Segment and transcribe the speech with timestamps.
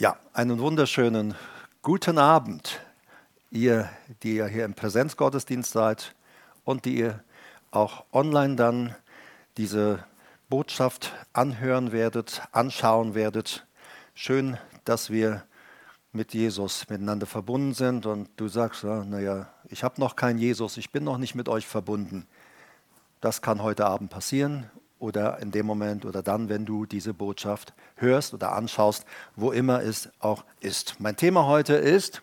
[0.00, 1.34] Ja, einen wunderschönen
[1.82, 2.78] guten Abend,
[3.50, 3.90] ihr,
[4.22, 6.14] die ihr hier im Präsenzgottesdienst seid
[6.62, 7.24] und die ihr
[7.72, 8.94] auch online dann
[9.56, 10.04] diese
[10.48, 13.66] Botschaft anhören werdet, anschauen werdet.
[14.14, 15.42] Schön, dass wir
[16.12, 20.92] mit Jesus miteinander verbunden sind und du sagst, naja, ich habe noch keinen Jesus, ich
[20.92, 22.28] bin noch nicht mit euch verbunden.
[23.20, 27.72] Das kann heute Abend passieren oder in dem Moment oder dann, wenn du diese Botschaft
[27.96, 29.04] hörst oder anschaust,
[29.36, 30.96] wo immer es auch ist.
[30.98, 32.22] Mein Thema heute ist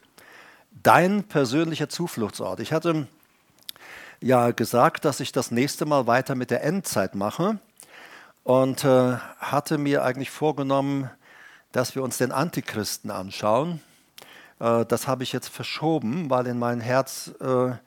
[0.84, 2.60] dein persönlicher Zufluchtsort.
[2.60, 3.08] Ich hatte
[4.22, 7.60] ja gesagt, dass ich das nächste Mal weiter mit der Endzeit mache
[8.44, 11.10] und äh, hatte mir eigentlich vorgenommen,
[11.72, 13.82] dass wir uns den Antichristen anschauen.
[14.60, 17.78] Äh, das habe ich jetzt verschoben, weil in mein Herz, äh, in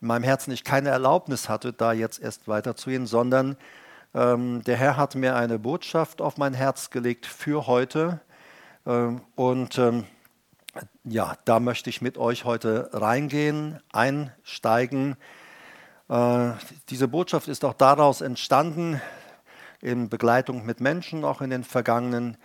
[0.00, 3.56] meinem Herzen ich keine Erlaubnis hatte, da jetzt erst weiterzugehen, sondern ähm,
[4.14, 8.20] der Herr hat mir eine Botschaft auf mein Herz gelegt für heute.
[8.86, 10.04] Ähm, und ähm,
[11.04, 15.16] ja, da möchte ich mit euch heute reingehen, einsteigen.
[16.08, 16.50] Äh,
[16.90, 19.00] diese Botschaft ist auch daraus entstanden,
[19.80, 22.38] in Begleitung mit Menschen, auch in den vergangenen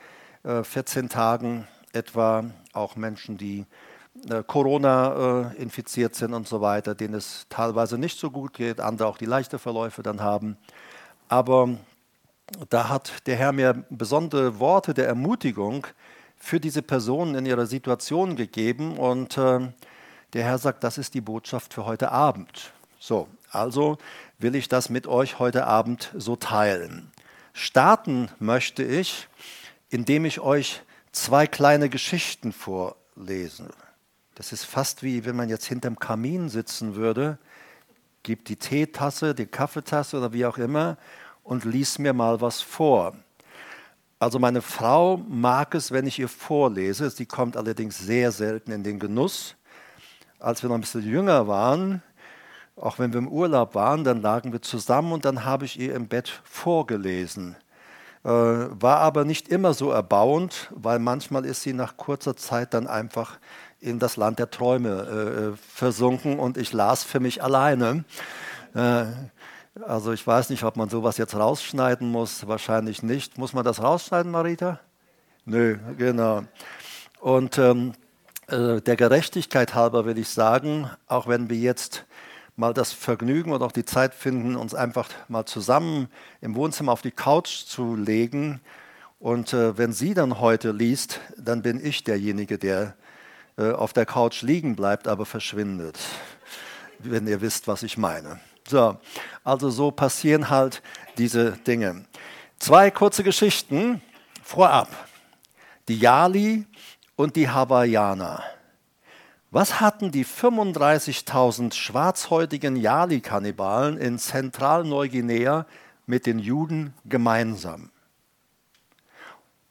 [0.44, 3.66] 14 äh, Tagen etwa, auch Menschen, die
[4.30, 9.08] äh, Corona infiziert sind und so weiter, denen es teilweise nicht so gut geht, andere
[9.08, 10.58] auch die leichte Verläufe dann haben.
[11.30, 11.78] Aber
[12.70, 15.88] da hat der Herr mir besondere Worte der Ermutigung
[16.36, 18.98] für diese Personen in ihrer Situation gegeben.
[18.98, 19.72] Und äh,
[20.34, 22.74] der Herr sagt, das ist die Botschaft für heute Abend.
[23.00, 23.98] So, also
[24.40, 27.12] will ich das mit euch heute Abend so teilen.
[27.54, 29.28] Starten möchte ich,
[29.90, 33.70] indem ich euch zwei kleine Geschichten vorlese.
[34.36, 37.38] Das ist fast wie wenn man jetzt hinterm Kamin sitzen würde
[38.24, 40.98] gib die Teetasse, die Kaffeetasse oder wie auch immer
[41.44, 43.16] und lies mir mal was vor.
[44.20, 47.10] Also meine Frau mag es, wenn ich ihr vorlese.
[47.10, 49.56] Sie kommt allerdings sehr selten in den Genuss.
[50.40, 52.04] Als wir noch ein bisschen jünger waren,
[52.76, 55.96] auch wenn wir im Urlaub waren, dann lagen wir zusammen und dann habe ich ihr
[55.96, 57.56] im Bett vorgelesen.
[58.24, 62.88] Äh, war aber nicht immer so erbauend, weil manchmal ist sie nach kurzer Zeit dann
[62.88, 63.40] einfach
[63.80, 68.04] in das Land der Träume äh, versunken und ich las für mich alleine.
[68.74, 69.06] Äh,
[69.82, 73.38] also ich weiß nicht, ob man sowas jetzt rausschneiden muss, wahrscheinlich nicht.
[73.38, 74.80] Muss man das rausschneiden, Marita?
[75.46, 76.44] Nö, genau.
[77.22, 77.94] Und ähm,
[78.48, 82.06] äh, der Gerechtigkeit halber will ich sagen, auch wenn wir jetzt
[82.56, 86.10] mal das Vergnügen und auch die Zeit finden, uns einfach mal zusammen
[86.42, 88.60] im Wohnzimmer auf die Couch zu legen.
[89.18, 93.09] Und äh, wenn sie dann heute liest, dann bin ich derjenige, der äh,
[93.60, 96.00] auf der Couch liegen bleibt, aber verschwindet.
[97.00, 98.40] Wenn ihr wisst, was ich meine.
[98.68, 98.98] So,
[99.44, 100.82] also so passieren halt
[101.18, 102.06] diese Dinge.
[102.60, 104.02] Zwei kurze Geschichten
[104.44, 104.90] vorab.
[105.88, 106.66] Die Yali
[107.16, 108.44] und die Hawaiianer.
[109.52, 115.66] Was hatten die 35.000 schwarzhäutigen Yali-Kannibalen in Zentralneuguinea
[116.06, 117.90] mit den Juden gemeinsam?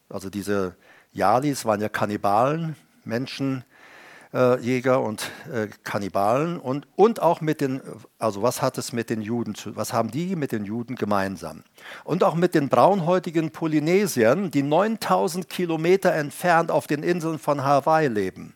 [0.09, 0.75] Also diese
[1.13, 3.63] Yalis waren ja Kannibalen, Menschen,
[4.33, 7.81] äh, Jäger und äh, Kannibalen und, und auch mit den,
[8.19, 11.63] also was hat es mit den Juden zu, was haben die mit den Juden gemeinsam?
[12.03, 18.07] Und auch mit den braunhäutigen Polynesiern, die 9000 Kilometer entfernt auf den Inseln von Hawaii
[18.07, 18.55] leben.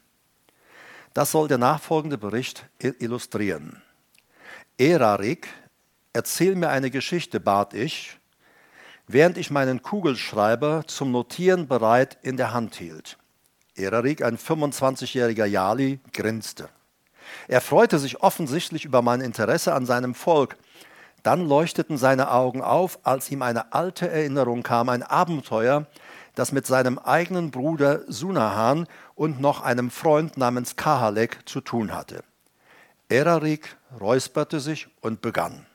[1.14, 3.82] Das soll der nachfolgende Bericht illustrieren.
[4.78, 5.48] Erarik,
[6.12, 8.20] erzähl mir eine Geschichte, bat ich,
[9.08, 13.18] während ich meinen Kugelschreiber zum Notieren bereit in der Hand hielt.
[13.76, 16.70] Erarik, ein 25-jähriger Jali, grinste.
[17.48, 20.58] Er freute sich offensichtlich über mein Interesse an seinem Volk.
[21.24, 25.88] Dann leuchteten seine Augen auf, als ihm eine alte Erinnerung kam, ein Abenteuer,
[26.36, 32.24] das mit seinem eigenen Bruder Sunahan und noch einem Freund namens Kahalek zu tun hatte.
[33.10, 35.66] Erarik räusperte sich und begann.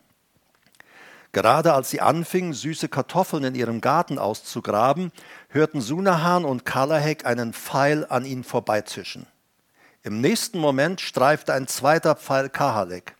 [1.32, 5.12] Gerade als sie anfingen, süße Kartoffeln in ihrem Garten auszugraben,
[5.50, 9.26] hörten Sunahan und Kalahek einen Pfeil an ihnen vorbeizischen.
[10.02, 13.14] Im nächsten Moment streifte ein zweiter Pfeil Kahalek.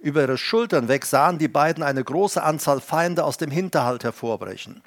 [0.00, 4.82] Über ihre Schultern weg sahen die beiden eine große Anzahl Feinde aus dem Hinterhalt hervorbrechen.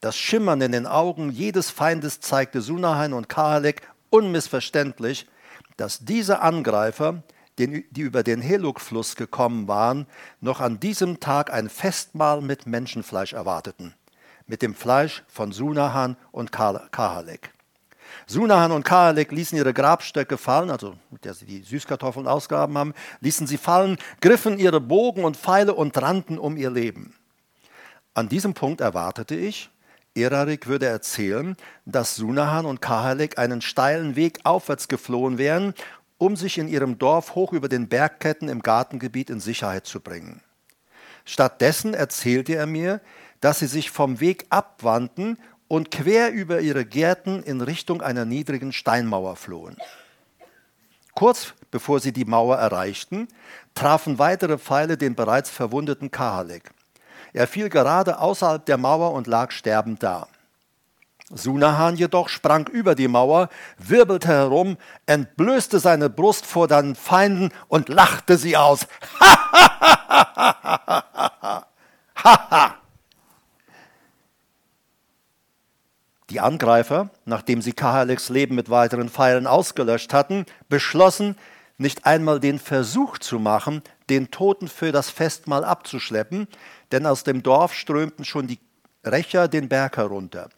[0.00, 5.26] Das Schimmern in den Augen jedes Feindes zeigte Sunahan und Kahalek unmissverständlich,
[5.76, 7.22] dass diese Angreifer
[7.58, 10.06] die über den Heluk-Fluss gekommen waren,
[10.40, 13.94] noch an diesem Tag ein Festmahl mit Menschenfleisch erwarteten,
[14.46, 17.52] mit dem Fleisch von Sunahan und Kahalek.
[18.26, 22.94] Sunahan und Kahalek ließen ihre Grabstöcke fallen, also mit der sie die Süßkartoffeln ausgraben haben,
[23.20, 27.14] ließen sie fallen, griffen ihre Bogen und Pfeile und rannten um ihr Leben.
[28.14, 29.70] An diesem Punkt erwartete ich,
[30.16, 31.56] Erarik würde erzählen,
[31.86, 35.74] dass Sunahan und Kahalek einen steilen Weg aufwärts geflohen wären,
[36.24, 40.40] um sich in ihrem Dorf hoch über den Bergketten im Gartengebiet in Sicherheit zu bringen.
[41.26, 43.02] Stattdessen erzählte er mir,
[43.40, 45.38] dass sie sich vom Weg abwandten
[45.68, 49.76] und quer über ihre Gärten in Richtung einer niedrigen Steinmauer flohen.
[51.14, 53.28] Kurz bevor sie die Mauer erreichten,
[53.74, 56.70] trafen weitere Pfeile den bereits verwundeten Kahalek.
[57.32, 60.28] Er fiel gerade außerhalb der Mauer und lag sterbend da.
[61.30, 63.48] Sunahan jedoch sprang über die Mauer,
[63.78, 64.76] wirbelte herum,
[65.06, 68.86] entblößte seine Brust vor seinen Feinden und lachte sie aus.
[76.30, 81.36] Die Angreifer, nachdem sie Kahaleks Leben mit weiteren Pfeilen ausgelöscht hatten, beschlossen,
[81.78, 86.48] nicht einmal den Versuch zu machen, den Toten für das Festmahl abzuschleppen,
[86.92, 88.58] denn aus dem Dorf strömten schon die
[89.04, 90.48] Rächer den Berg herunter.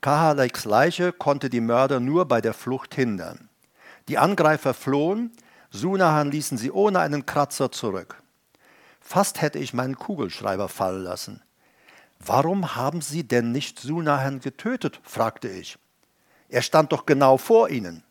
[0.00, 3.50] Kahaleks Leiche konnte die Mörder nur bei der Flucht hindern.
[4.08, 5.30] Die Angreifer flohen,
[5.70, 8.20] Sunahan ließen sie ohne einen Kratzer zurück.
[9.00, 11.42] Fast hätte ich meinen Kugelschreiber fallen lassen.
[12.18, 15.00] Warum haben Sie denn nicht Sunahan getötet?
[15.02, 15.78] fragte ich.
[16.48, 18.02] Er stand doch genau vor Ihnen.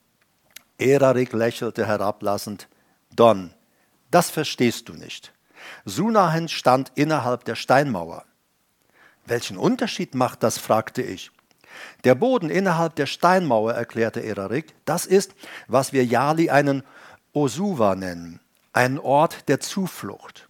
[0.77, 2.69] Erarik lächelte herablassend.
[3.15, 3.53] Don,
[4.09, 5.33] das verstehst du nicht.
[5.86, 8.25] Sunahan stand innerhalb der Steinmauer.
[9.25, 10.57] Welchen Unterschied macht das?
[10.57, 11.31] fragte ich.
[12.03, 15.33] Der Boden innerhalb der Steinmauer, erklärte Erarik, das ist,
[15.67, 16.83] was wir Yali einen
[17.33, 18.39] Osuva nennen,
[18.73, 20.47] einen Ort der Zuflucht.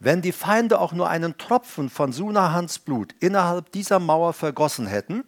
[0.00, 5.24] Wenn die Feinde auch nur einen Tropfen von Sunahans Blut innerhalb dieser Mauer vergossen hätten,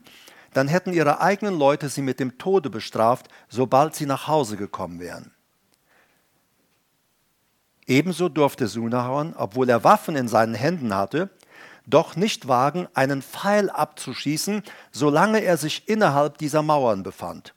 [0.53, 5.01] dann hätten ihre eigenen Leute sie mit dem Tode bestraft, sobald sie nach Hause gekommen
[5.01, 5.33] wären.
[7.87, 11.31] Ebenso durfte Sunahan, obwohl er Waffen in seinen Händen hatte,
[11.87, 14.63] doch nicht wagen, einen Pfeil abzuschießen,
[14.93, 17.55] solange er sich innerhalb dieser Mauern befand.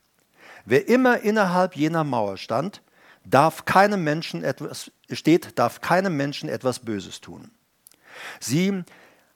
[0.65, 2.81] Wer immer innerhalb jener Mauer stand,
[3.25, 7.51] darf keinem Menschen etwas, steht, darf keinem Menschen etwas Böses tun.
[8.39, 8.83] Sie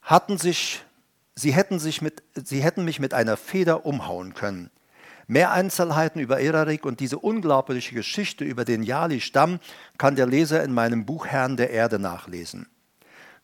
[0.02, 0.84] hatten sich,
[1.36, 4.72] sie hätten, sich mit, sie hätten mich mit einer Feder umhauen können.
[5.30, 9.60] Mehr Einzelheiten über Erarik und diese unglaubliche Geschichte über den Yali-Stamm
[9.98, 12.68] kann der Leser in meinem Buch Herrn der Erde nachlesen.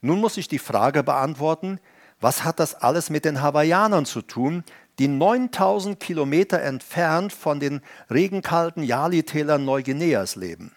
[0.04, 1.80] Nun muss ich die Frage beantworten,
[2.20, 4.66] was hat das alles mit den Hawaiianern zu tun,
[5.00, 7.80] die 9000 Kilometer entfernt von den
[8.10, 10.76] regenkalten Yali-Tälern Neuguineas leben.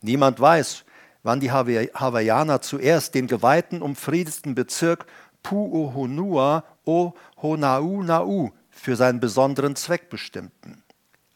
[0.00, 0.86] Niemand weiß,
[1.24, 5.04] wann die Hawaiianer zuerst den geweihten, umfriedeten Bezirk
[5.44, 10.82] Pu'uhonua o Honaunau für seinen besonderen Zweck bestimmten.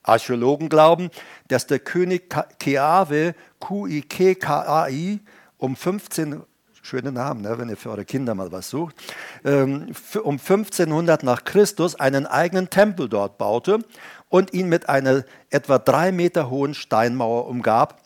[0.02, 1.10] Archäologen glauben,
[1.48, 5.20] dass der König Keawe Kuikekai
[5.58, 6.42] um 15
[6.82, 8.96] schöne Namen, ne, wenn ihr für eure Kinder mal was sucht,
[9.44, 9.92] ähm,
[10.22, 13.80] um 1500 nach Christus einen eigenen Tempel dort baute
[14.28, 18.00] und ihn mit einer etwa drei Meter hohen Steinmauer umgab,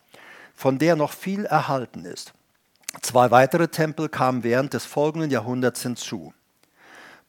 [0.55, 2.33] von der noch viel erhalten ist.
[3.03, 6.33] Zwei weitere Tempel kamen während des folgenden Jahrhunderts hinzu.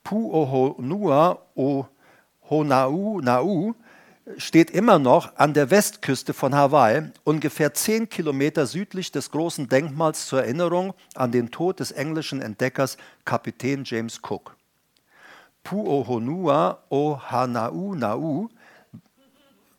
[0.03, 1.86] Pu'ohonua o
[2.50, 3.75] Honau Nau
[4.38, 10.27] steht immer noch an der Westküste von Hawaii, ungefähr zehn Kilometer südlich des großen Denkmals
[10.27, 14.56] zur Erinnerung an den Tod des englischen Entdeckers Kapitän James Cook.
[15.63, 18.49] Pu'ohonua o Hanau Nau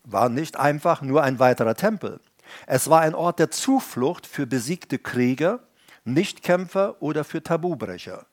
[0.04, 2.20] war nicht einfach nur ein weiterer Tempel.
[2.66, 5.60] Es war ein Ort der Zuflucht für besiegte Krieger,
[6.04, 8.26] Nichtkämpfer oder für Tabubrecher,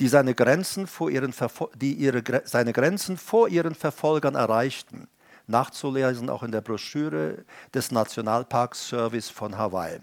[0.00, 1.34] die, seine Grenzen vor ihren,
[1.74, 5.06] die ihre, seine Grenzen vor ihren Verfolgern erreichten
[5.46, 7.44] nachzulesen, auch in der Broschüre
[7.74, 10.00] des Nationalparks Service von Hawaii.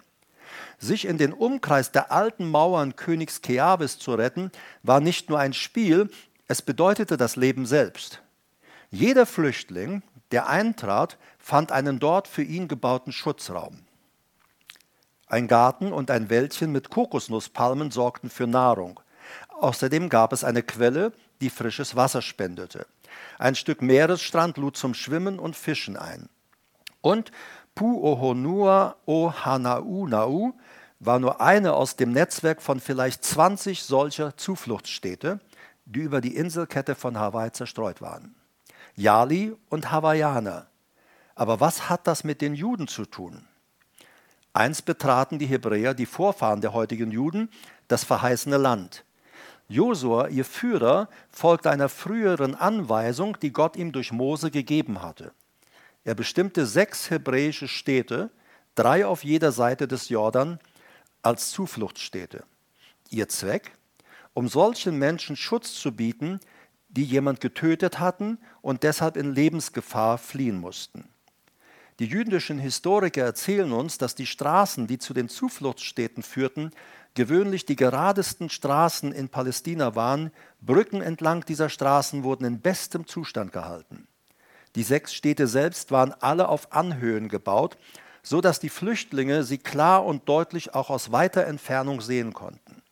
[0.79, 4.51] Sich in den Umkreis der alten Mauern Königs Keavis zu retten,
[4.83, 6.09] war nicht nur ein Spiel,
[6.47, 8.21] es bedeutete das Leben selbst.
[8.89, 13.79] Jeder Flüchtling, der eintrat, fand einen dort für ihn gebauten Schutzraum.
[15.27, 18.99] Ein Garten und ein Wäldchen mit Kokosnusspalmen sorgten für Nahrung.
[19.59, 22.85] Außerdem gab es eine Quelle, die frisches Wasser spendete.
[23.37, 26.29] Ein Stück Meeresstrand lud zum Schwimmen und Fischen ein.
[27.01, 27.31] Und
[27.75, 30.53] Pu'ohonua o Hanaunau
[30.99, 35.39] war nur eine aus dem Netzwerk von vielleicht 20 solcher Zufluchtsstädte,
[35.85, 38.35] die über die Inselkette von Hawaii zerstreut waren.
[38.95, 40.67] Yali und Hawaiianer.
[41.35, 43.45] Aber was hat das mit den Juden zu tun?
[44.53, 47.51] Einst betraten die Hebräer, die Vorfahren der heutigen Juden,
[47.87, 49.05] das verheißene Land.
[49.67, 55.33] Josua, ihr Führer, folgte einer früheren Anweisung, die Gott ihm durch Mose gegeben hatte.
[56.05, 58.29] Er bestimmte sechs hebräische Städte,
[58.75, 60.59] drei auf jeder Seite des Jordan,
[61.21, 62.45] als Zufluchtsstädte.
[63.09, 63.71] Ihr Zweck?
[64.33, 66.39] Um solchen Menschen Schutz zu bieten,
[66.87, 71.09] die jemand getötet hatten und deshalb in Lebensgefahr fliehen mussten.
[71.99, 76.71] Die jüdischen Historiker erzählen uns, dass die Straßen, die zu den Zufluchtsstädten führten,
[77.17, 80.31] gewöhnlich die geradesten Straßen in Palästina waren.
[80.61, 84.07] Brücken entlang dieser Straßen wurden in bestem Zustand gehalten.
[84.75, 87.75] Die sechs Städte selbst waren alle auf Anhöhen gebaut,
[88.21, 92.83] so dass die Flüchtlinge sie klar und deutlich auch aus weiter Entfernung sehen konnten.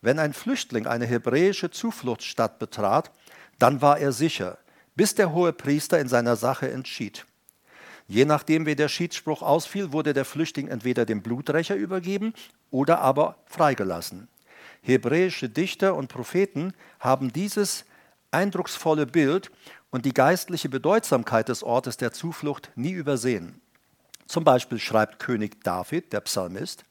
[0.00, 3.10] Wenn ein Flüchtling eine hebräische Zufluchtsstadt betrat,
[3.58, 4.56] dann war er sicher,
[4.96, 7.26] bis der hohe Priester in seiner Sache entschied.
[8.12, 12.34] Je nachdem, wie der Schiedsspruch ausfiel, wurde der Flüchtling entweder dem Bluträcher übergeben
[12.70, 14.28] oder aber freigelassen.
[14.82, 17.86] Hebräische Dichter und Propheten haben dieses
[18.30, 19.50] eindrucksvolle Bild
[19.90, 23.62] und die geistliche Bedeutsamkeit des Ortes der Zuflucht nie übersehen.
[24.26, 26.84] Zum Beispiel schreibt König David, der Psalmist,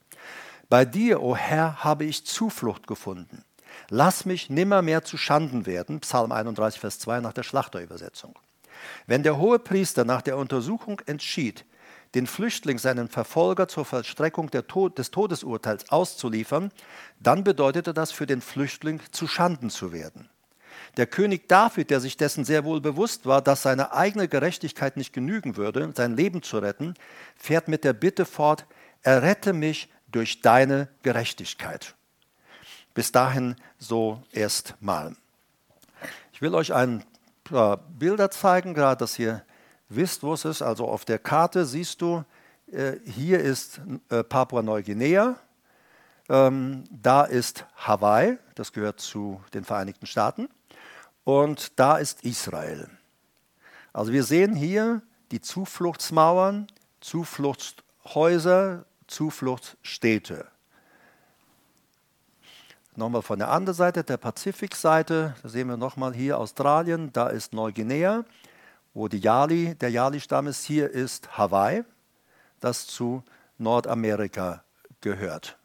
[0.69, 3.43] Bei dir, o Herr, habe ich Zuflucht gefunden.
[3.89, 5.99] Lass mich nimmermehr zu Schanden werden.
[5.99, 8.33] Psalm 31, Vers 2 nach der Schlachterübersetzung.
[9.07, 11.65] Wenn der hohe Priester nach der Untersuchung entschied,
[12.15, 16.71] den Flüchtling seinen Verfolger zur Vollstreckung Tod des Todesurteils auszuliefern,
[17.19, 20.29] dann bedeutete das für den Flüchtling zu Schanden zu werden.
[20.97, 25.13] Der König David, der sich dessen sehr wohl bewusst war, dass seine eigene Gerechtigkeit nicht
[25.13, 26.95] genügen würde, sein Leben zu retten,
[27.35, 28.65] fährt mit der Bitte fort,
[29.01, 31.95] errette mich durch deine Gerechtigkeit.
[32.93, 35.15] Bis dahin so erstmal.
[36.33, 37.05] Ich will euch ein
[37.51, 39.43] paar Bilder zeigen, gerade dass ihr
[39.89, 40.61] wisst, wo es ist.
[40.61, 42.23] Also auf der Karte siehst du,
[42.71, 45.35] äh, hier ist äh, Papua-Neuguinea,
[46.29, 50.49] ähm, da ist Hawaii, das gehört zu den Vereinigten Staaten
[51.23, 52.89] und da ist Israel.
[53.93, 56.67] Also wir sehen hier die Zufluchtsmauern,
[57.01, 60.47] Zufluchtshäuser, Zufluchtsstädte.
[62.95, 67.53] Nochmal von der anderen Seite, der Pazifikseite, da sehen wir nochmal hier Australien, da ist
[67.53, 68.25] Neuguinea,
[68.93, 70.65] wo die Yali, der Yali-Stamm ist.
[70.65, 71.85] Hier ist Hawaii,
[72.59, 73.23] das zu
[73.57, 74.65] Nordamerika
[74.99, 75.57] gehört.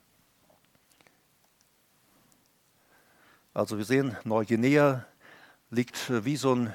[3.53, 5.05] Also wir sehen, Neuguinea
[5.71, 6.75] liegt wie so ein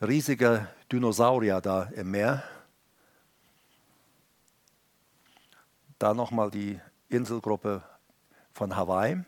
[0.00, 2.44] riesiger Dinosaurier da im Meer.
[5.98, 7.82] Da nochmal die Inselgruppe
[8.52, 9.24] von Hawaii.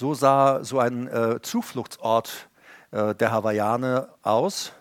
[0.00, 2.48] So sah so ein äh, Zufluchtsort
[2.90, 4.72] äh, der Hawaiianer aus.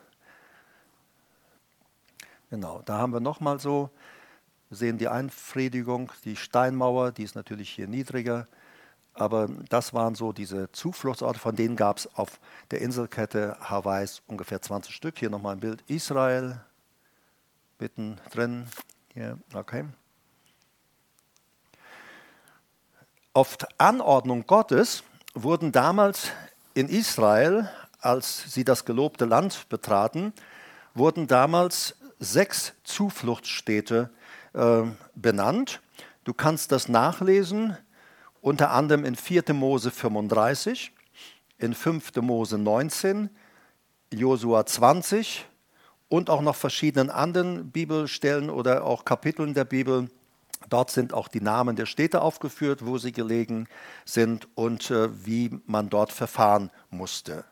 [2.49, 3.89] Genau, da haben wir nochmal so,
[4.69, 8.47] wir sehen die Einfriedigung, die Steinmauer, die ist natürlich hier niedriger.
[9.13, 12.39] Aber das waren so diese Zufluchtsorte, von denen gab es auf
[12.71, 15.19] der Inselkette Hawaiis ungefähr 20 Stück.
[15.19, 16.61] Hier nochmal ein Bild Israel,
[17.77, 18.67] mittendrin.
[19.13, 19.83] Hier, okay.
[23.33, 26.31] Auf Anordnung Gottes wurden damals
[26.74, 27.69] in Israel,
[28.00, 30.33] als sie das gelobte Land betraten,
[30.93, 34.09] wurden damals sechs Zufluchtsstädte
[34.53, 34.83] äh,
[35.15, 35.81] benannt.
[36.24, 37.77] Du kannst das nachlesen
[38.41, 39.53] unter anderem in 4.
[39.53, 40.91] Mose 35,
[41.57, 42.15] in 5.
[42.17, 43.29] Mose 19,
[44.13, 45.45] Josua 20
[46.07, 50.09] und auch noch verschiedenen anderen Bibelstellen oder auch Kapiteln der Bibel.
[50.67, 53.67] Dort sind auch die Namen der Städte aufgeführt, wo sie gelegen
[54.05, 57.45] sind und äh, wie man dort verfahren musste.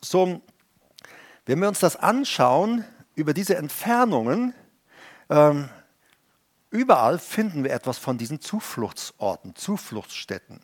[0.00, 0.42] So,
[1.46, 2.84] wenn wir uns das anschauen,
[3.14, 4.54] über diese Entfernungen,
[5.30, 5.70] ähm,
[6.76, 10.60] Überall finden wir etwas von diesen Zufluchtsorten, Zufluchtsstätten.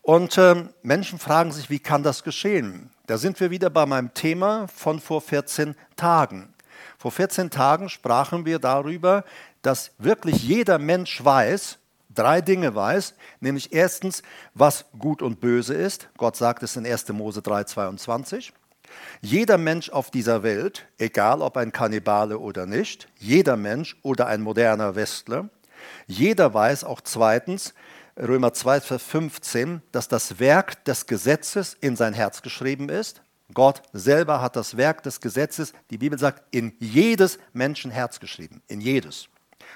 [0.00, 2.90] Und äh, Menschen fragen sich, wie kann das geschehen?
[3.06, 6.54] Da sind wir wieder bei meinem Thema von vor 14 Tagen.
[6.98, 9.24] Vor 14 Tagen sprachen wir darüber,
[9.62, 11.78] dass wirklich jeder Mensch weiß,
[12.10, 14.22] drei Dinge weiß, nämlich erstens,
[14.54, 16.08] was gut und böse ist.
[16.16, 17.08] Gott sagt es in 1.
[17.08, 18.52] Mose 3,22.
[19.20, 24.42] Jeder Mensch auf dieser Welt, egal ob ein Kannibale oder nicht, jeder Mensch oder ein
[24.42, 25.48] moderner Westler,
[26.06, 27.74] jeder weiß auch zweitens,
[28.16, 33.22] Römer 2, Vers 15, dass das Werk des Gesetzes in sein Herz geschrieben ist.
[33.54, 38.62] Gott selber hat das Werk des Gesetzes, die Bibel sagt, in jedes Menschenherz geschrieben.
[38.68, 39.28] In jedes.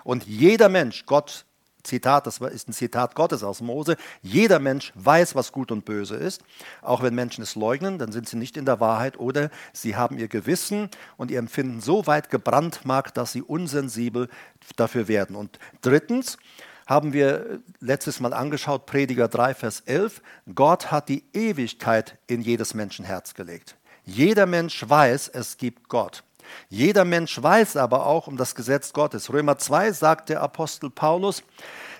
[0.04, 1.44] Und jeder Mensch, Gott
[1.86, 6.16] Zitat, das ist ein Zitat Gottes aus Mose, jeder Mensch weiß, was gut und böse
[6.16, 6.42] ist.
[6.82, 10.18] Auch wenn Menschen es leugnen, dann sind sie nicht in der Wahrheit oder sie haben
[10.18, 14.28] ihr Gewissen und ihr Empfinden so weit gebrandmarkt, dass sie unsensibel
[14.74, 15.36] dafür werden.
[15.36, 16.38] Und drittens,
[16.86, 20.22] haben wir letztes Mal angeschaut, Prediger 3, Vers 11.
[20.54, 23.76] Gott hat die Ewigkeit in jedes Menschenherz gelegt.
[24.04, 26.22] Jeder Mensch weiß, es gibt Gott.
[26.68, 29.32] Jeder Mensch weiß aber auch um das Gesetz Gottes.
[29.32, 31.42] Römer 2 sagt der Apostel Paulus,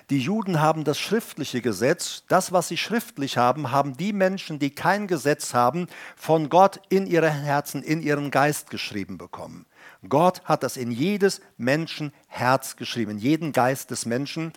[0.09, 2.23] Die Juden haben das schriftliche Gesetz.
[2.27, 7.07] Das, was sie schriftlich haben, haben die Menschen, die kein Gesetz haben, von Gott in
[7.07, 9.65] ihre Herzen, in ihren Geist geschrieben bekommen.
[10.07, 14.53] Gott hat das in jedes Menschenherz geschrieben, in jeden Geist des Menschen.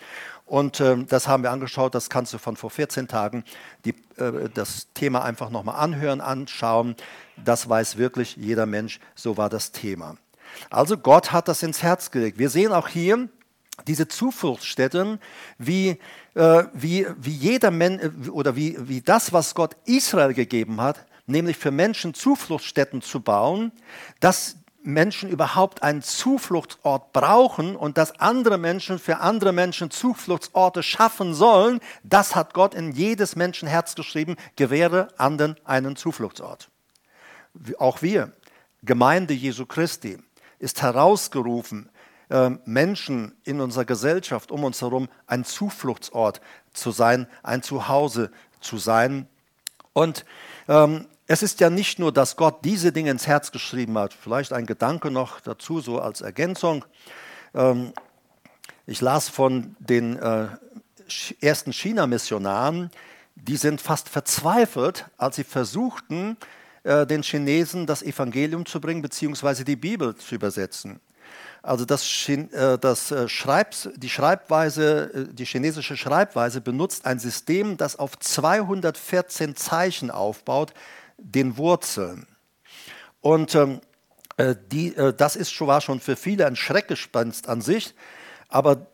[0.51, 3.45] Und äh, das haben wir angeschaut, das kannst du von vor 14 Tagen
[3.85, 6.97] die, äh, das Thema einfach nochmal anhören, anschauen.
[7.41, 10.17] Das weiß wirklich jeder Mensch, so war das Thema.
[10.69, 12.37] Also Gott hat das ins Herz gelegt.
[12.37, 13.29] Wir sehen auch hier
[13.87, 15.19] diese Zufluchtsstätten,
[15.57, 15.97] wie,
[16.33, 21.05] äh, wie, wie jeder Mensch äh, oder wie, wie das, was Gott Israel gegeben hat,
[21.27, 23.71] nämlich für Menschen Zufluchtsstätten zu bauen,
[24.19, 31.33] dass Menschen überhaupt einen Zufluchtsort brauchen und dass andere Menschen für andere Menschen Zufluchtsorte schaffen
[31.33, 36.69] sollen, das hat Gott in jedes Menschenherz geschrieben, gewähre anderen einen Zufluchtsort.
[37.77, 38.31] Auch wir,
[38.83, 40.17] Gemeinde Jesu Christi,
[40.57, 41.89] ist herausgerufen,
[42.29, 46.41] ähm, Menschen in unserer Gesellschaft um uns herum ein Zufluchtsort
[46.73, 49.27] zu sein, ein Zuhause zu sein.
[49.93, 50.25] Und
[50.67, 54.13] ähm, es ist ja nicht nur, dass Gott diese Dinge ins Herz geschrieben hat.
[54.13, 56.83] Vielleicht ein Gedanke noch dazu, so als Ergänzung.
[57.55, 57.93] Ähm,
[58.85, 60.47] ich las von den äh,
[61.39, 62.91] ersten China-Missionaren,
[63.35, 66.35] die sind fast verzweifelt, als sie versuchten,
[66.83, 70.99] äh, den Chinesen das Evangelium zu bringen, beziehungsweise die Bibel zu übersetzen.
[71.63, 78.19] Also das, äh, das Schreibs, die Schreibweise, die chinesische Schreibweise benutzt ein System, das auf
[78.19, 80.73] 214 Zeichen aufbaut,
[81.21, 82.27] den Wurzeln.
[83.21, 83.81] Und ähm,
[84.37, 87.93] äh, die, äh, das ist schon, war schon für viele ein Schreckgespenst an sich,
[88.49, 88.87] aber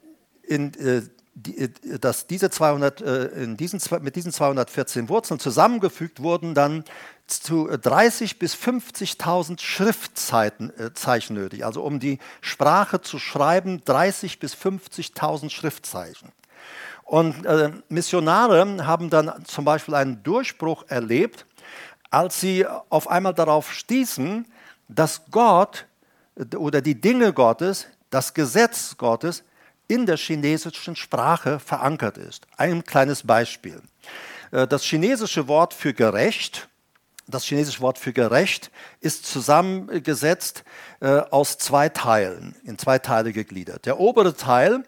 [0.44, 1.02] in, äh,
[1.34, 6.84] die, äh, dass diese 200, äh, in diesen, mit diesen 214 Wurzeln zusammengefügt wurden dann
[7.28, 11.66] zu 30 bis 50.000 Schriftzeichen äh, nötig.
[11.66, 16.32] Also um die Sprache zu schreiben, 30 bis 50.000 Schriftzeichen.
[17.04, 21.46] Und äh, Missionare haben dann zum Beispiel einen Durchbruch erlebt,
[22.10, 24.46] als sie auf einmal darauf stießen,
[24.88, 25.86] dass Gott
[26.56, 29.44] oder die Dinge Gottes, das Gesetz Gottes
[29.88, 32.46] in der chinesischen Sprache verankert ist.
[32.58, 33.82] Ein kleines Beispiel.
[34.52, 36.68] Äh, das chinesische Wort für gerecht,
[37.28, 40.64] das chinesische Wort für gerecht ist zusammengesetzt
[41.02, 43.86] äh, aus zwei Teilen, in zwei Teile gegliedert.
[43.86, 44.84] Der obere Teil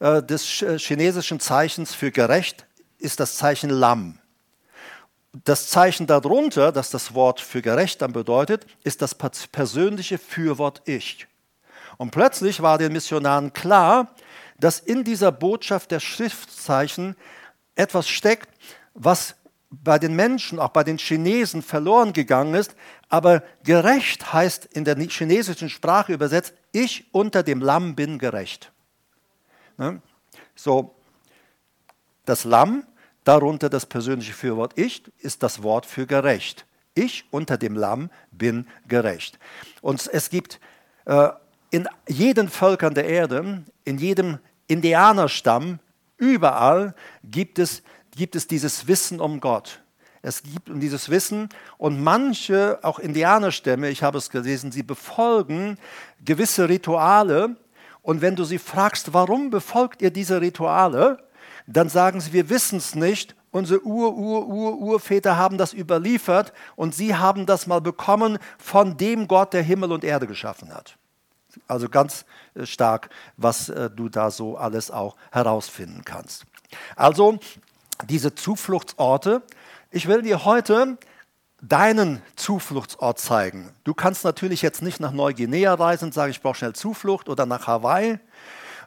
[0.00, 2.66] äh, des chinesischen Zeichens für gerecht
[2.98, 4.18] ist das Zeichen Lam.
[5.44, 11.26] Das Zeichen darunter, das das Wort für gerecht dann bedeutet, ist das persönliche Fürwort Ich.
[11.98, 14.14] Und plötzlich war den Missionaren klar,
[14.58, 17.16] dass in dieser Botschaft der Schriftzeichen
[17.74, 18.48] etwas steckt,
[18.94, 19.34] was
[19.70, 22.74] bei den Menschen, auch bei den Chinesen verloren gegangen ist.
[23.08, 28.72] Aber gerecht heißt in der chinesischen Sprache übersetzt, ich unter dem Lamm bin gerecht.
[29.76, 30.00] Ne?
[30.54, 30.94] So,
[32.24, 32.86] das Lamm
[33.26, 36.64] Darunter das persönliche Fürwort Ich ist das Wort für gerecht.
[36.94, 39.40] Ich unter dem Lamm bin gerecht.
[39.80, 40.60] Und es gibt
[41.06, 41.30] äh,
[41.70, 45.80] in jeden Völkern der Erde, in jedem Indianerstamm,
[46.18, 47.82] überall gibt es,
[48.14, 49.82] gibt es dieses Wissen um Gott.
[50.22, 55.78] Es gibt dieses Wissen und manche, auch Indianerstämme, ich habe es gelesen, sie befolgen
[56.24, 57.56] gewisse Rituale.
[58.02, 61.25] Und wenn du sie fragst, warum befolgt ihr diese Rituale,
[61.66, 63.34] dann sagen sie, wir wissen es nicht.
[63.50, 68.96] Unsere Ur, Ur, Ur, Urväter haben das überliefert und sie haben das mal bekommen von
[68.96, 70.96] dem Gott, der Himmel und Erde geschaffen hat.
[71.66, 76.44] Also ganz äh, stark, was äh, du da so alles auch herausfinden kannst.
[76.96, 77.38] Also
[78.08, 79.42] diese Zufluchtsorte.
[79.90, 80.98] Ich will dir heute
[81.62, 83.72] deinen Zufluchtsort zeigen.
[83.84, 87.46] Du kannst natürlich jetzt nicht nach Neuguinea reisen und sagen, ich brauche schnell Zuflucht oder
[87.46, 88.18] nach Hawaii.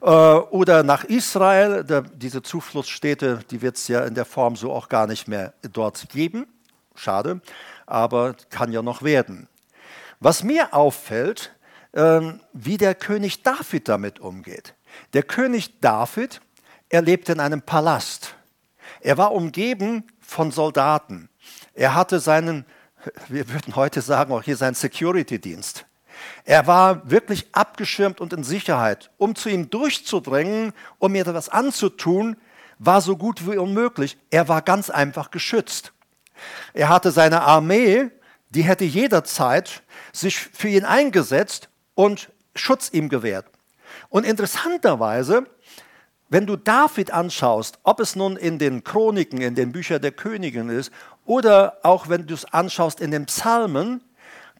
[0.01, 1.83] Äh, oder nach Israel,
[2.15, 6.09] diese Zufluchtsstädte, die wird es ja in der Form so auch gar nicht mehr dort
[6.09, 6.47] geben.
[6.95, 7.41] Schade,
[7.85, 9.47] aber kann ja noch werden.
[10.19, 11.53] Was mir auffällt,
[11.93, 14.75] ähm, wie der König David damit umgeht.
[15.13, 16.41] Der König David,
[16.89, 18.35] er lebte in einem Palast.
[19.01, 21.29] Er war umgeben von Soldaten.
[21.73, 22.65] Er hatte seinen,
[23.27, 25.85] wir würden heute sagen, auch hier seinen Security-Dienst.
[26.45, 29.11] Er war wirklich abgeschirmt und in Sicherheit.
[29.17, 32.37] Um zu ihm durchzudrängen, um mir etwas anzutun,
[32.79, 34.17] war so gut wie unmöglich.
[34.29, 35.93] Er war ganz einfach geschützt.
[36.73, 38.09] Er hatte seine Armee,
[38.49, 43.45] die hätte jederzeit sich für ihn eingesetzt und Schutz ihm gewährt.
[44.09, 45.45] Und interessanterweise,
[46.29, 50.69] wenn du David anschaust, ob es nun in den Chroniken, in den Büchern der Königin
[50.69, 50.91] ist,
[51.25, 54.01] oder auch wenn du es anschaust in den Psalmen,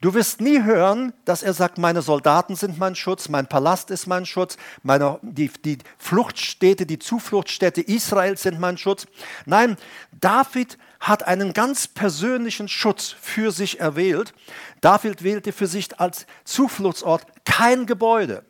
[0.02, 4.08] Du wirst nie hören, dass er sagt, meine Soldaten sind mein Schutz, mein Palast ist
[4.08, 9.08] mein Schutz, meine, die, die Fluchtstädte, die Zufluchtsstädte Israels sind mein Schutz.
[9.46, 9.76] Nein,
[10.14, 14.34] David hat einen ganz persönlichen Schutz für sich erwählt.
[14.80, 18.46] David wählte für sich als Zufluchtsort kein Gebäude,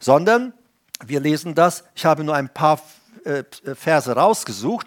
[0.00, 0.54] sondern,
[1.04, 2.80] wir lesen das, ich habe nur ein paar
[3.24, 4.86] äh, Verse rausgesucht,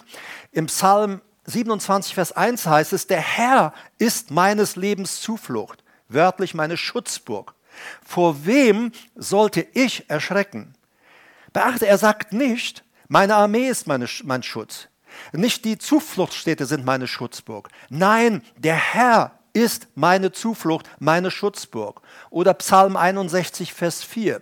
[0.53, 6.77] im Psalm 27, Vers 1 heißt es, der Herr ist meines Lebens Zuflucht wörtlich meine
[6.77, 7.55] Schutzburg.
[8.05, 10.75] Vor wem sollte ich erschrecken?
[11.53, 14.87] Beachte, er sagt nicht, meine Armee ist meine, mein Schutz.
[15.31, 17.69] Nicht die Zufluchtsstädte sind meine Schutzburg.
[17.89, 22.01] Nein, der Herr ist meine Zuflucht, meine Schutzburg.
[22.29, 24.41] Oder Psalm 61, Vers 4.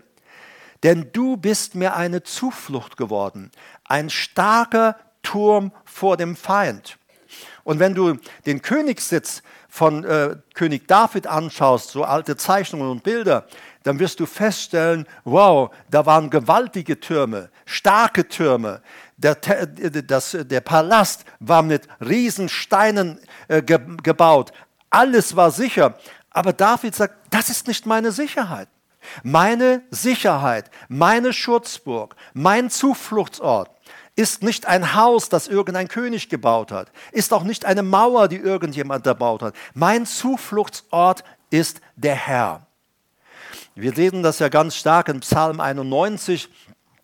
[0.83, 3.51] Denn du bist mir eine Zuflucht geworden,
[3.83, 6.97] ein starker Turm vor dem Feind.
[7.63, 13.45] Und wenn du den Königssitz von äh, König David anschaust, so alte Zeichnungen und Bilder,
[13.83, 18.81] dann wirst du feststellen, wow, da waren gewaltige Türme, starke Türme.
[19.17, 24.51] Der, das, der Palast war mit Riesensteinen äh, ge, gebaut.
[24.89, 25.97] Alles war sicher.
[26.29, 28.67] Aber David sagt, das ist nicht meine Sicherheit.
[29.23, 33.69] Meine Sicherheit, meine Schutzburg, mein Zufluchtsort
[34.17, 38.37] ist nicht ein Haus, das irgendein König gebaut hat, ist auch nicht eine Mauer, die
[38.37, 39.55] irgendjemand erbaut hat.
[39.73, 42.65] Mein Zufluchtsort ist der Herr.
[43.75, 46.49] Wir lesen das ja ganz stark in Psalm 91.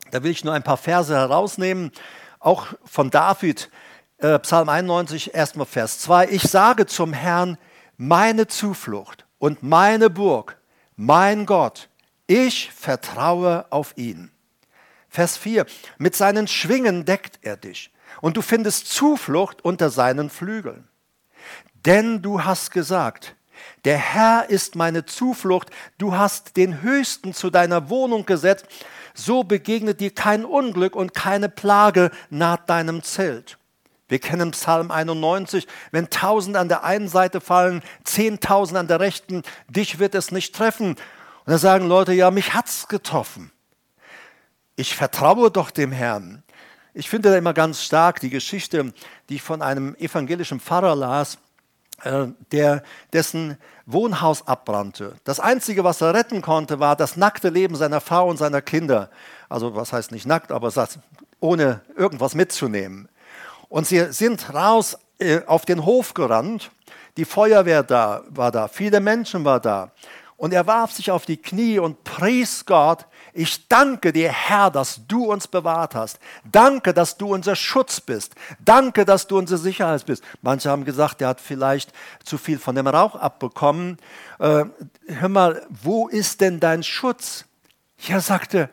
[0.10, 1.91] Da will ich nur ein paar Verse herausnehmen,
[2.39, 3.69] auch von David.
[4.17, 6.30] Äh, Psalm 91, erstmal Vers 2.
[6.30, 7.60] Ich sage zum Herrn,
[7.95, 10.58] meine Zuflucht und meine Burg,
[10.95, 11.89] mein Gott,
[12.26, 14.32] ich vertraue auf ihn.
[15.13, 15.67] Vers 4,
[15.99, 20.88] mit seinen Schwingen deckt er dich und du findest Zuflucht unter seinen Flügeln.
[21.86, 23.36] Denn du hast gesagt,
[23.86, 28.65] der Herr ist meine Zuflucht, du hast den Höchsten zu deiner Wohnung gesetzt,
[29.13, 33.60] so begegnet dir kein Unglück und keine Plage naht deinem Zelt.
[34.08, 39.43] Wir kennen Psalm 91, wenn tausend an der einen Seite fallen, zehntausend an der rechten,
[39.69, 40.88] dich wird es nicht treffen.
[40.88, 40.97] Und
[41.45, 43.53] da sagen Leute, ja, mich hat's getroffen
[44.76, 46.44] ich vertraue doch dem Herrn.
[46.94, 48.94] Ich finde da immer ganz stark die Geschichte,
[49.30, 51.38] die ich von einem evangelischen Pfarrer las,
[52.04, 52.84] äh, der,
[53.14, 55.16] dessen Wohnhaus abbrannte.
[55.24, 59.10] Das Einzige, was er retten konnte, war das nackte Leben seiner Frau und seiner Kinder.
[59.50, 60.72] Also was heißt nicht nackt, aber
[61.40, 63.10] ohne irgendwas mitzunehmen.
[63.70, 66.72] Und sie sind raus äh, auf den Hof gerannt.
[67.18, 69.92] Die Feuerwehr da, war da, viele Menschen waren da.
[70.38, 75.02] Und er warf sich auf die Knie und pries Gott, ich danke dir, Herr, dass
[75.08, 76.19] du uns bewahrt hast.
[76.50, 78.36] Danke, dass du unser Schutz bist.
[78.63, 80.24] Danke, dass du unsere Sicherheit bist.
[80.43, 81.91] Manche haben gesagt, er hat vielleicht
[82.24, 83.98] zu viel von dem Rauch abbekommen.
[84.38, 84.65] Äh,
[85.08, 87.46] hör mal, wo ist denn dein Schutz?
[87.98, 88.69] Ja, sagte,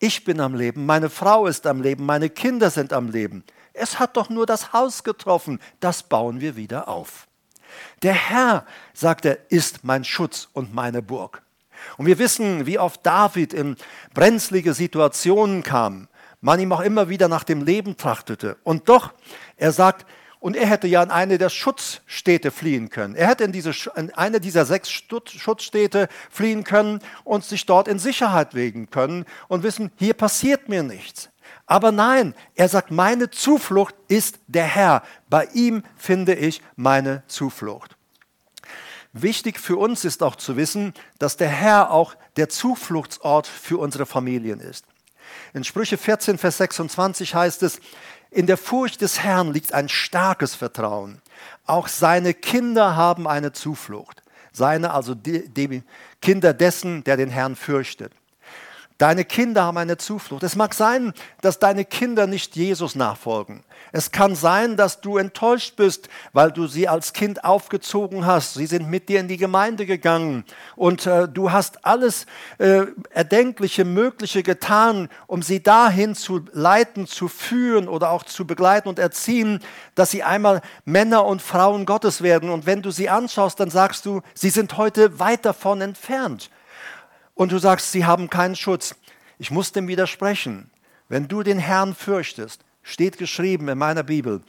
[0.00, 3.44] ich bin am Leben, meine Frau ist am Leben, meine Kinder sind am Leben.
[3.72, 7.28] Es hat doch nur das Haus getroffen, das bauen wir wieder auf.
[8.02, 11.43] Der Herr, sagt er, ist mein Schutz und meine Burg.
[11.96, 13.76] Und wir wissen, wie oft David in
[14.12, 16.08] brenzlige Situationen kam,
[16.40, 18.56] man ihm auch immer wieder nach dem Leben trachtete.
[18.64, 19.12] Und doch,
[19.56, 20.06] er sagt,
[20.44, 23.14] und er hätte ja in eine der Schutzstädte fliehen können.
[23.14, 27.98] Er hätte in, diese, in eine dieser sechs Schutzstädte fliehen können und sich dort in
[27.98, 31.30] Sicherheit wegen können und wissen, hier passiert mir nichts.
[31.64, 35.02] Aber nein, er sagt, meine Zuflucht ist der Herr.
[35.30, 37.93] Bei ihm finde ich meine Zuflucht.
[39.14, 44.06] Wichtig für uns ist auch zu wissen, dass der Herr auch der Zufluchtsort für unsere
[44.06, 44.84] Familien ist.
[45.52, 47.80] In Sprüche 14, Vers 26 heißt es,
[48.32, 51.22] in der Furcht des Herrn liegt ein starkes Vertrauen.
[51.64, 54.20] Auch seine Kinder haben eine Zuflucht.
[54.52, 55.84] Seine, also die, die
[56.20, 58.12] Kinder dessen, der den Herrn fürchtet.
[58.98, 60.44] Deine Kinder haben eine Zuflucht.
[60.44, 63.64] Es mag sein, dass deine Kinder nicht Jesus nachfolgen.
[63.90, 68.54] Es kann sein, dass du enttäuscht bist, weil du sie als Kind aufgezogen hast.
[68.54, 70.44] Sie sind mit dir in die Gemeinde gegangen
[70.76, 72.26] und äh, du hast alles
[72.58, 78.88] äh, Erdenkliche, Mögliche getan, um sie dahin zu leiten, zu führen oder auch zu begleiten
[78.88, 79.58] und erziehen,
[79.96, 82.48] dass sie einmal Männer und Frauen Gottes werden.
[82.48, 86.48] Und wenn du sie anschaust, dann sagst du, sie sind heute weit davon entfernt
[87.34, 88.94] und du sagst, sie haben keinen Schutz.
[89.38, 90.70] Ich muss dem widersprechen.
[91.08, 94.42] Wenn du den Herrn fürchtest, steht geschrieben in meiner Bibel,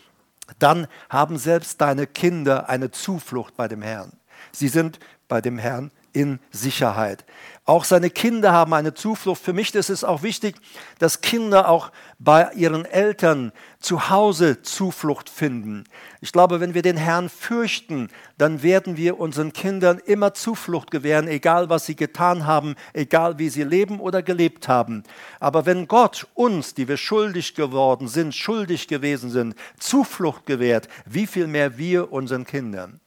[0.59, 4.13] dann haben selbst deine Kinder eine Zuflucht bei dem Herrn.
[4.51, 7.25] Sie sind bei dem Herrn in Sicherheit.
[7.67, 9.41] Auch seine Kinder haben eine Zuflucht.
[9.41, 10.55] Für mich ist es auch wichtig,
[10.99, 15.85] dass Kinder auch bei ihren Eltern zu Hause Zuflucht finden.
[16.21, 21.27] Ich glaube, wenn wir den Herrn fürchten, dann werden wir unseren Kindern immer Zuflucht gewähren,
[21.27, 25.01] egal was sie getan haben, egal wie sie leben oder gelebt haben.
[25.39, 31.25] Aber wenn Gott uns, die wir schuldig geworden sind, schuldig gewesen sind, Zuflucht gewährt, wie
[31.25, 32.99] viel mehr wir unseren Kindern.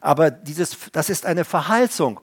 [0.00, 2.20] Aber dieses, das ist eine Verheißung.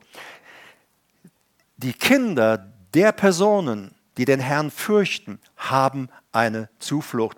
[1.83, 7.37] Die Kinder der Personen, die den Herrn fürchten, haben eine Zuflucht.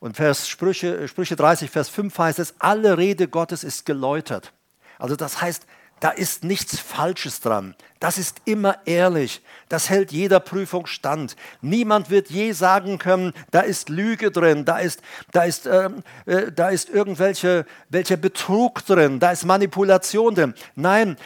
[0.00, 4.52] Und Vers Sprüche, Sprüche 30, Vers 5 heißt es, alle Rede Gottes ist geläutert.
[4.98, 5.64] Also das heißt,
[5.98, 7.74] da ist nichts Falsches dran.
[8.00, 9.42] Das ist immer ehrlich.
[9.70, 11.34] Das hält jeder Prüfung stand.
[11.62, 15.00] Niemand wird je sagen können, da ist Lüge drin, da ist,
[15.32, 15.88] da ist, äh,
[16.26, 20.54] äh, da ist irgendwelche welcher Betrug drin, da ist Manipulation drin.
[20.74, 21.16] Nein,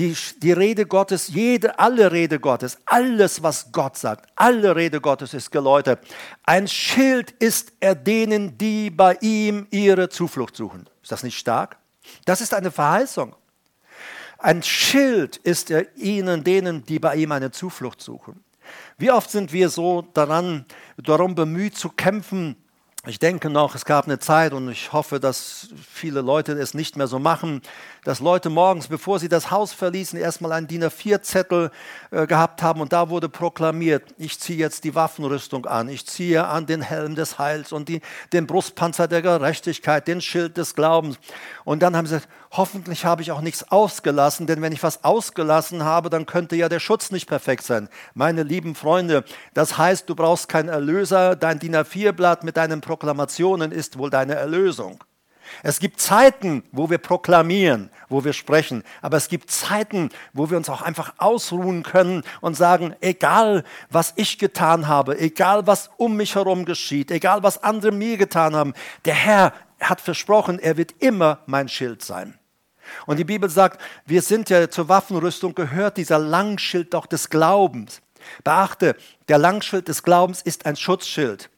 [0.00, 5.34] die, die Rede Gottes, jede, alle Rede Gottes, alles, was Gott sagt, alle Rede Gottes
[5.34, 6.02] ist geläutert.
[6.42, 10.88] Ein Schild ist er denen, die bei ihm ihre Zuflucht suchen.
[11.02, 11.76] Ist das nicht stark?
[12.24, 13.36] Das ist eine Verheißung.
[14.38, 18.42] Ein Schild ist er ihnen, denen, die bei ihm eine Zuflucht suchen.
[18.96, 20.64] Wie oft sind wir so daran,
[20.96, 22.56] darum bemüht zu kämpfen,
[23.06, 26.98] ich denke noch, es gab eine Zeit und ich hoffe, dass viele Leute es nicht
[26.98, 27.62] mehr so machen,
[28.04, 31.70] dass Leute morgens, bevor sie das Haus verließen, erstmal einen DIN A4-Zettel
[32.10, 36.46] äh, gehabt haben und da wurde proklamiert, ich ziehe jetzt die Waffenrüstung an, ich ziehe
[36.46, 38.02] an den Helm des Heils und die,
[38.34, 41.18] den Brustpanzer der Gerechtigkeit, den Schild des Glaubens.
[41.64, 45.04] Und dann haben sie gesagt, hoffentlich habe ich auch nichts ausgelassen, denn wenn ich was
[45.04, 47.88] ausgelassen habe, dann könnte ja der Schutz nicht perfekt sein.
[48.14, 53.72] Meine lieben Freunde, das heißt, du brauchst keinen Erlöser, dein DIN A4-Blatt mit deinen Proklamationen
[53.72, 55.02] ist wohl deine Erlösung.
[55.62, 60.56] Es gibt Zeiten, wo wir proklamieren, wo wir sprechen, aber es gibt Zeiten, wo wir
[60.56, 66.16] uns auch einfach ausruhen können und sagen, egal was ich getan habe, egal was um
[66.16, 70.94] mich herum geschieht, egal was andere mir getan haben, der Herr hat versprochen, er wird
[71.00, 72.39] immer mein Schild sein.
[73.06, 78.00] Und die Bibel sagt, wir sind ja zur Waffenrüstung gehört dieser Langschild doch des Glaubens.
[78.44, 78.96] Beachte,
[79.28, 81.50] der Langschild des Glaubens ist ein Schutzschild.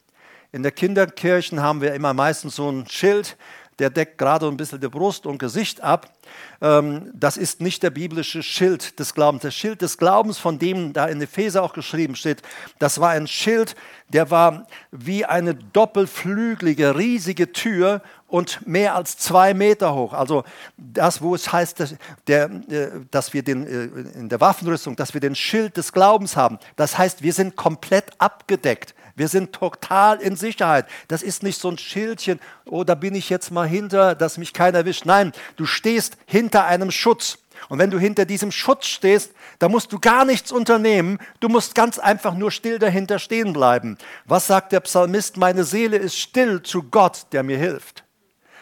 [0.53, 3.37] In der Kinderkirchen haben wir immer meistens so ein Schild,
[3.79, 6.13] der deckt gerade ein bisschen die Brust und Gesicht ab.
[6.61, 9.43] Ähm, das ist nicht der biblische Schild des Glaubens.
[9.43, 12.43] Der Schild des Glaubens, von dem da in Epheser auch geschrieben steht,
[12.79, 13.75] das war ein Schild,
[14.09, 20.13] der war wie eine doppelflügelige, riesige Tür und mehr als zwei Meter hoch.
[20.13, 20.45] Also
[20.77, 21.95] das, wo es heißt, dass,
[22.27, 26.37] der, äh, dass wir den, äh, in der Waffenrüstung, dass wir den Schild des Glaubens
[26.37, 26.59] haben.
[26.77, 28.95] Das heißt, wir sind komplett abgedeckt.
[29.15, 30.87] Wir sind total in Sicherheit.
[31.09, 34.53] Das ist nicht so ein Schildchen, oh, da bin ich jetzt mal hinter, dass mich
[34.53, 35.05] keiner erwischt.
[35.05, 37.39] Nein, du stehst hinter einem Schutz.
[37.69, 41.19] Und wenn du hinter diesem Schutz stehst, da musst du gar nichts unternehmen.
[41.41, 43.99] Du musst ganz einfach nur still dahinter stehen bleiben.
[44.25, 45.37] Was sagt der Psalmist?
[45.37, 48.05] Meine Seele ist still zu Gott, der mir hilft.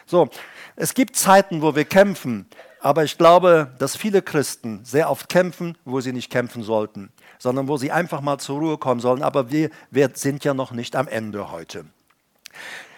[0.07, 0.29] So,
[0.77, 2.47] es gibt Zeiten, wo wir kämpfen.
[2.81, 7.67] Aber ich glaube, dass viele Christen sehr oft kämpfen, wo sie nicht kämpfen sollten, sondern
[7.67, 9.23] wo sie einfach mal zur Ruhe kommen sollen.
[9.23, 11.87] Aber wir, wir sind ja noch nicht am Ende heute.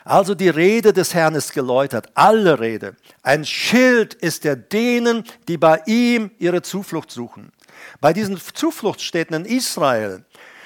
[0.05, 2.97] Also die Rede des Herrn ist geläutert, alle Rede.
[3.23, 7.53] Ein Schild ist er denen, die bei ihm ihre Zuflucht suchen.
[8.01, 10.25] Bei diesen Zufluchtsstädten in Israel,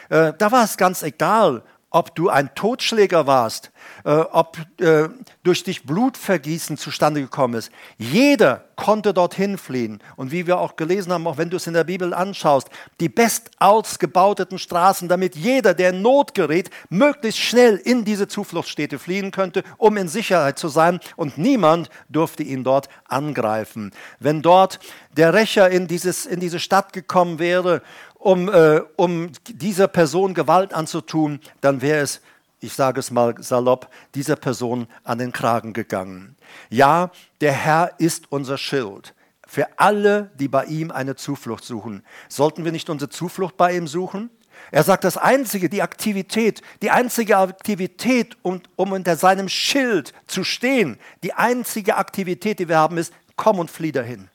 [0.09, 1.63] äh, da war es ganz egal,
[1.97, 3.71] ob du ein Totschläger warst,
[4.05, 5.09] äh, ob äh,
[5.45, 7.71] durch dich Blutvergießen zustande gekommen ist.
[7.97, 10.01] Jeder konnte dorthin fliehen.
[10.17, 12.69] Und wie wir auch gelesen haben, auch wenn du es in der Bibel anschaust,
[13.01, 18.99] die best ausgebauteten Straßen, damit jeder, der in Not gerät, möglichst schnell in diese Zufluchtsstädte
[18.99, 21.01] fliehen könnte, um in Sicherheit zu sein.
[21.17, 23.93] Und niemand durfte ihn dort angreifen.
[24.21, 24.79] Wenn dort
[25.17, 27.81] der Rächer in, dieses, in diese Stadt gekommen wäre
[28.19, 32.21] um, äh, um dieser Person Gewalt anzutun, dann wäre es,
[32.61, 36.37] ich sage es mal salopp, dieser Person an den Kragen gegangen.
[36.71, 39.15] Ja, der Herr ist unser Schild
[39.47, 42.03] für alle, die bei ihm eine Zuflucht suchen.
[42.29, 44.31] Sollten wir nicht unsere Zuflucht bei ihm suchen?
[44.73, 50.43] Er sagt, das Einzige, die Aktivität, die einzige Aktivität, um, um unter seinem Schild zu
[50.43, 54.29] stehen, die einzige Aktivität, die wir haben, ist, komm und flieh dahin.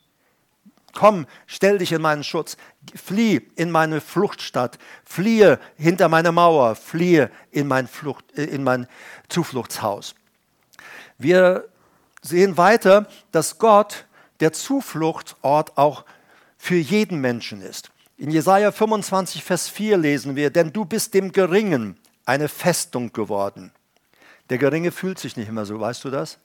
[0.94, 2.58] Komm, stell dich in meinen Schutz,
[2.96, 8.88] flieh in meine Fluchtstadt, fliehe hinter meine Mauer, fliehe in mein, Flucht, äh, in mein
[9.30, 10.16] Zufluchtshaus.
[11.18, 11.68] Wir
[12.22, 14.06] sehen weiter, dass Gott
[14.40, 16.06] der Zufluchtsort auch
[16.58, 17.92] für jeden Menschen ist.
[18.18, 23.72] In Jesaja 25, Vers 4 lesen wir: Denn du bist dem Geringen eine Festung geworden.
[24.50, 26.38] Der Geringe fühlt sich nicht immer so, weißt du das?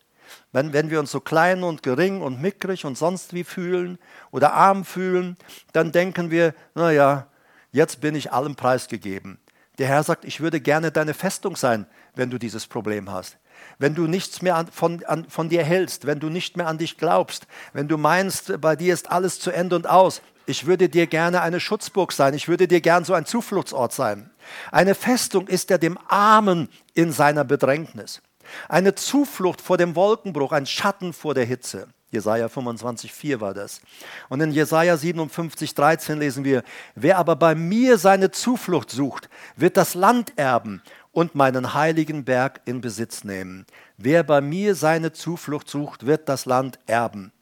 [0.53, 3.99] Wenn, wenn wir uns so klein und gering und mickrig und sonst wie fühlen
[4.31, 5.37] oder arm fühlen,
[5.73, 7.27] dann denken wir, naja,
[7.73, 9.39] jetzt bin ich allem preisgegeben.
[9.79, 13.37] Der Herr sagt, ich würde gerne deine Festung sein, wenn du dieses Problem hast.
[13.79, 16.79] Wenn du nichts mehr an, von, an, von dir hältst, wenn du nicht mehr an
[16.79, 20.89] dich glaubst, wenn du meinst, bei dir ist alles zu Ende und aus, ich würde
[20.89, 24.31] dir gerne eine Schutzburg sein, ich würde dir gern so ein Zufluchtsort sein.
[24.71, 28.23] Eine Festung ist er dem Armen in seiner Bedrängnis.
[28.69, 31.89] Eine Zuflucht vor dem Wolkenbruch, ein Schatten vor der Hitze.
[32.11, 33.81] Jesaja 25,4 war das.
[34.29, 36.63] Und in Jesaja 57,13 lesen wir:
[36.95, 40.83] Wer aber bei mir seine Zuflucht sucht, wird das Land erben
[41.13, 43.67] und meinen heiligen Berg in Besitz nehmen.
[43.97, 47.33] Wer bei mir seine Zuflucht sucht, wird das Land erben.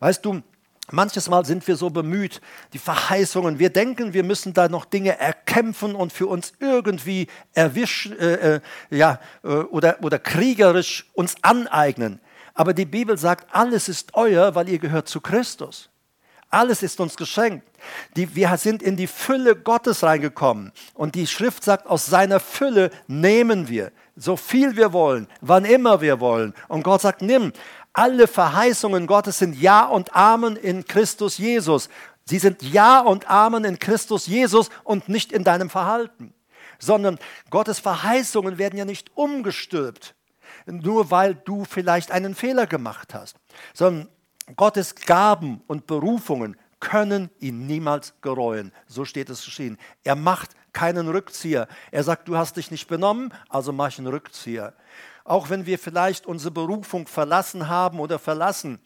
[0.00, 0.42] Weißt du,
[0.90, 2.40] Manches Mal sind wir so bemüht,
[2.72, 8.18] die Verheißungen, wir denken, wir müssen da noch Dinge erkämpfen und für uns irgendwie erwischen,
[8.18, 12.20] äh, äh, ja, äh, oder, oder kriegerisch uns aneignen.
[12.54, 15.90] Aber die Bibel sagt, alles ist euer, weil ihr gehört zu Christus.
[16.50, 17.66] Alles ist uns geschenkt.
[18.16, 20.72] Die, wir sind in die Fülle Gottes reingekommen.
[20.94, 26.00] Und die Schrift sagt, aus seiner Fülle nehmen wir, so viel wir wollen, wann immer
[26.00, 26.54] wir wollen.
[26.68, 27.52] Und Gott sagt, nimm.
[27.98, 31.88] Alle Verheißungen Gottes sind Ja und Amen in Christus Jesus.
[32.26, 36.32] Sie sind Ja und Amen in Christus Jesus und nicht in deinem Verhalten.
[36.78, 37.18] Sondern
[37.50, 40.14] Gottes Verheißungen werden ja nicht umgestülpt,
[40.66, 43.34] nur weil du vielleicht einen Fehler gemacht hast,
[43.74, 44.08] sondern
[44.54, 48.70] Gottes Gaben und Berufungen können ihn niemals gereuen.
[48.86, 49.76] So steht es geschehen.
[50.04, 51.66] Er macht keinen Rückzieher.
[51.90, 54.74] Er sagt, du hast dich nicht benommen, also mach einen Rückzieher
[55.28, 58.78] auch wenn wir vielleicht unsere Berufung verlassen haben oder verlassen.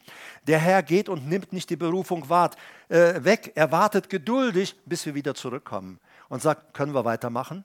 [0.47, 2.57] Der Herr geht und nimmt nicht die Berufung wart,
[2.89, 3.53] äh, weg.
[3.55, 7.63] Er wartet geduldig, bis wir wieder zurückkommen und sagt, können wir weitermachen?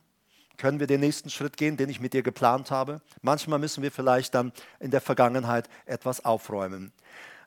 [0.57, 3.01] Können wir den nächsten Schritt gehen, den ich mit dir geplant habe?
[3.23, 6.93] Manchmal müssen wir vielleicht dann in der Vergangenheit etwas aufräumen.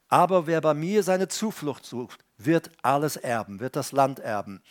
[0.08, 4.62] Aber wer bei mir seine Zuflucht sucht, wird alles erben, wird das Land erben.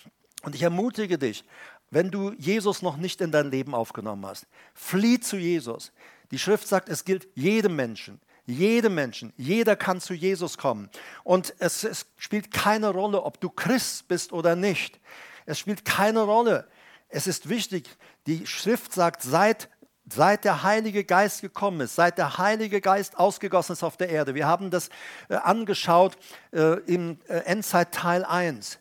[0.42, 1.44] Und ich ermutige dich,
[1.90, 5.92] wenn du Jesus noch nicht in dein Leben aufgenommen hast, flieh zu Jesus.
[6.30, 8.20] Die Schrift sagt, es gilt jedem Menschen.
[8.46, 10.90] Jedem Menschen, jeder kann zu Jesus kommen.
[11.22, 14.98] Und es, es, spielt keine Rolle, ob du Christ bist oder nicht.
[15.46, 16.66] Es spielt keine Rolle.
[17.08, 17.88] Es ist wichtig,
[18.26, 19.68] die Schrift sagt, seit,
[20.08, 24.34] seit der Heilige Geist gekommen ist, seit der Heilige Geist ausgegossen ist auf der Erde.
[24.34, 24.88] Wir haben das
[25.28, 26.16] äh, angeschaut
[26.52, 28.79] äh, im äh, Endzeit Teil 1.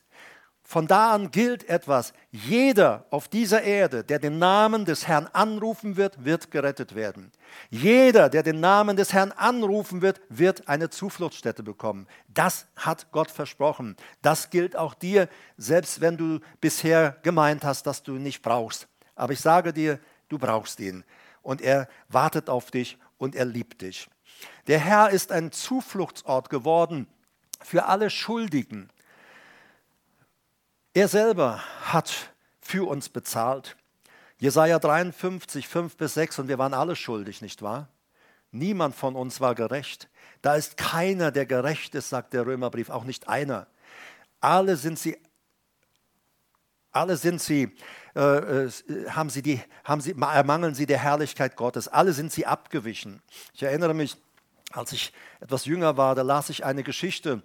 [0.69, 2.13] Von da an gilt etwas.
[2.29, 7.32] Jeder auf dieser Erde, der den Namen des Herrn anrufen wird, wird gerettet werden.
[7.71, 12.05] Jeder, der den Namen des Herrn anrufen wird, wird eine Zufluchtsstätte bekommen.
[12.27, 13.95] Das hat Gott versprochen.
[14.21, 15.27] Das gilt auch dir,
[15.58, 18.88] selbst wenn du bisher gemeint hast, dass du ihn nicht brauchst.
[19.15, 21.03] Aber ich sage dir, du brauchst ihn.
[21.41, 24.08] Und er wartet auf dich und er liebt dich.
[24.67, 27.08] Der Herr ist ein Zufluchtsort geworden
[27.60, 28.91] für alle Schuldigen
[30.99, 32.12] er selber hat
[32.59, 33.77] für uns bezahlt.
[34.38, 37.88] Jesaja 53, 5 bis 6, und wir waren alle schuldig, nicht wahr?
[38.51, 40.09] Niemand von uns war gerecht.
[40.41, 43.67] Da ist keiner, der gerecht ist, sagt der Römerbrief, auch nicht einer.
[44.41, 45.17] Alle sind sie,
[46.91, 47.73] alle sind sie,
[48.15, 48.71] äh, äh
[49.09, 51.88] haben sie die, haben sie, ermangeln sie der Herrlichkeit Gottes.
[51.88, 53.21] Alle sind sie abgewichen.
[53.53, 54.17] Ich erinnere mich,
[54.71, 57.41] als ich etwas jünger war, da las ich eine Geschichte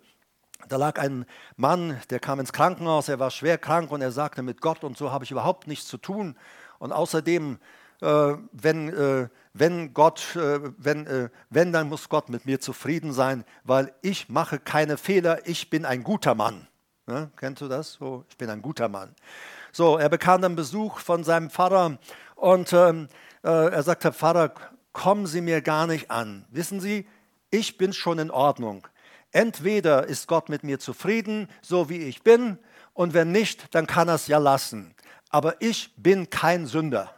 [0.69, 4.43] da lag ein Mann, der kam ins Krankenhaus, er war schwer krank und er sagte,
[4.43, 6.37] mit Gott und so habe ich überhaupt nichts zu tun.
[6.79, 7.59] Und außerdem,
[8.01, 13.13] äh, wenn, äh, wenn Gott, äh, wenn, äh, wenn, dann muss Gott mit mir zufrieden
[13.13, 16.67] sein, weil ich mache keine Fehler, ich bin ein guter Mann.
[17.07, 17.95] Ja, kennst du das?
[17.95, 19.15] So, ich bin ein guter Mann.
[19.73, 21.99] So, er bekam dann Besuch von seinem Pfarrer
[22.37, 23.09] und ähm,
[23.43, 24.55] äh, er sagte, Pfarrer,
[24.93, 26.47] kommen Sie mir gar nicht an.
[26.51, 27.07] Wissen Sie,
[27.51, 28.89] ich bin schon in Ordnung.
[29.35, 32.57] Entweder ist Gott mit mir zufrieden, so wie ich bin,
[32.93, 34.95] und wenn nicht, dann kann er es ja lassen.
[35.29, 37.13] Aber ich bin kein Sünder.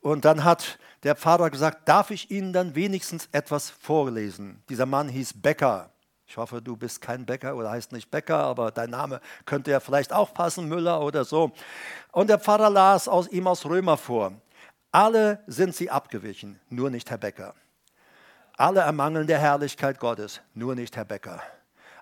[0.00, 4.60] Und dann hat der Pfarrer gesagt, darf ich Ihnen dann wenigstens etwas vorlesen?
[4.68, 5.92] Dieser Mann hieß Becker.
[6.26, 9.78] Ich hoffe, du bist kein Bäcker oder heißt nicht Bäcker, aber dein Name könnte ja
[9.78, 11.52] vielleicht auch passen, Müller oder so.
[12.10, 14.32] Und der Pfarrer las aus ihm aus Römer vor.
[14.90, 17.54] Alle sind sie abgewichen, nur nicht Herr Becker.
[18.58, 21.40] Alle ermangeln der Herrlichkeit Gottes, nur nicht Herr Becker.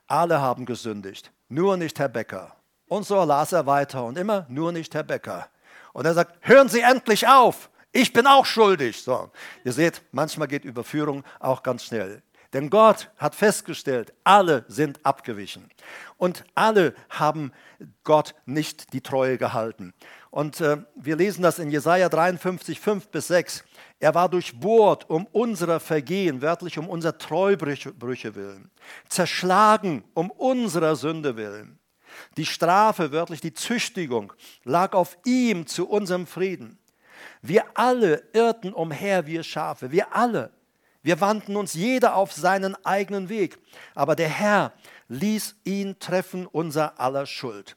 [0.06, 2.56] Alle haben gesündigt, nur nicht Herr Becker.
[2.88, 5.48] Und so las er weiter und immer nur nicht Herr Becker.
[5.92, 9.02] Und er sagt, hören Sie endlich auf, ich bin auch schuldig.
[9.02, 9.30] So,
[9.64, 12.22] ihr seht, manchmal geht Überführung auch ganz schnell.
[12.54, 15.68] Denn Gott hat festgestellt, alle sind abgewichen.
[16.16, 17.52] Und alle haben
[18.02, 19.92] Gott nicht die Treue gehalten.
[20.36, 23.64] Und äh, wir lesen das in Jesaja 53, 5 bis 6.
[23.98, 28.70] Er war durchbohrt um unserer Vergehen, wörtlich um unserer Treubrüche willen,
[29.08, 31.78] zerschlagen um unserer Sünde willen.
[32.36, 34.34] Die Strafe, wörtlich die Züchtigung,
[34.64, 36.78] lag auf ihm zu unserem Frieden.
[37.40, 40.50] Wir alle irrten umher wie Schafe, wir alle.
[41.02, 43.56] Wir wandten uns jeder auf seinen eigenen Weg,
[43.94, 44.74] aber der Herr
[45.08, 47.74] ließ ihn treffen unser aller Schuld.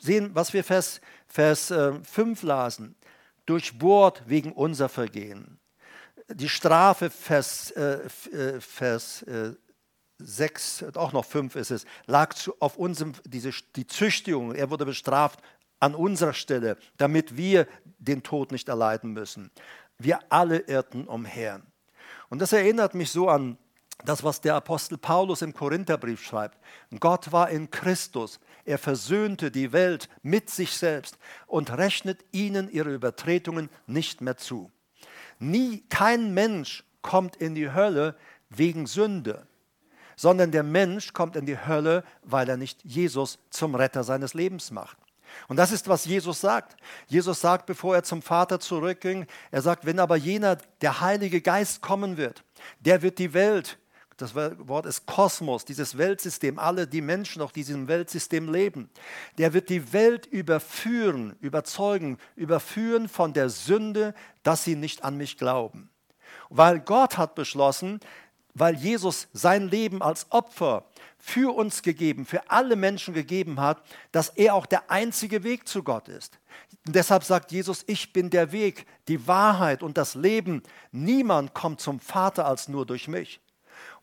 [0.00, 1.00] Sehen, was wir Vers,
[1.34, 2.94] Vers 5 äh, lasen.
[3.44, 5.58] Durchbohrt wegen unser Vergehen.
[6.28, 9.54] Die Strafe, Vers, äh, äh Vers äh,
[10.18, 14.86] 6, auch noch 5 ist es, lag zu, auf unserem, diese, die Züchtigung, er wurde
[14.86, 15.40] bestraft
[15.80, 17.66] an unserer Stelle, damit wir
[17.98, 19.50] den Tod nicht erleiden müssen.
[19.98, 21.62] Wir alle irrten umher.
[22.28, 23.58] Und das erinnert mich so an
[24.04, 26.58] das, was der Apostel Paulus im Korintherbrief schreibt.
[27.00, 28.38] Gott war in Christus.
[28.64, 34.70] Er versöhnte die Welt mit sich selbst und rechnet ihnen ihre Übertretungen nicht mehr zu.
[35.38, 38.16] Nie, kein Mensch kommt in die Hölle
[38.48, 39.46] wegen Sünde,
[40.16, 44.70] sondern der Mensch kommt in die Hölle, weil er nicht Jesus zum Retter seines Lebens
[44.70, 44.96] macht.
[45.48, 46.76] Und das ist, was Jesus sagt.
[47.06, 51.82] Jesus sagt, bevor er zum Vater zurückging, er sagt, wenn aber jener, der Heilige Geist
[51.82, 52.44] kommen wird,
[52.80, 53.78] der wird die Welt,
[54.16, 58.90] das Wort ist Kosmos, dieses Weltsystem, alle die Menschen auf diesem Weltsystem leben,
[59.38, 65.36] der wird die Welt überführen, überzeugen, überführen von der Sünde, dass sie nicht an mich
[65.36, 65.90] glauben.
[66.48, 68.00] Weil Gott hat beschlossen,
[68.54, 70.84] weil Jesus sein Leben als Opfer
[71.18, 75.82] für uns gegeben, für alle Menschen gegeben hat, dass er auch der einzige Weg zu
[75.82, 76.38] Gott ist.
[76.86, 80.62] Und deshalb sagt Jesus, ich bin der Weg, die Wahrheit und das Leben.
[80.92, 83.40] Niemand kommt zum Vater als nur durch mich.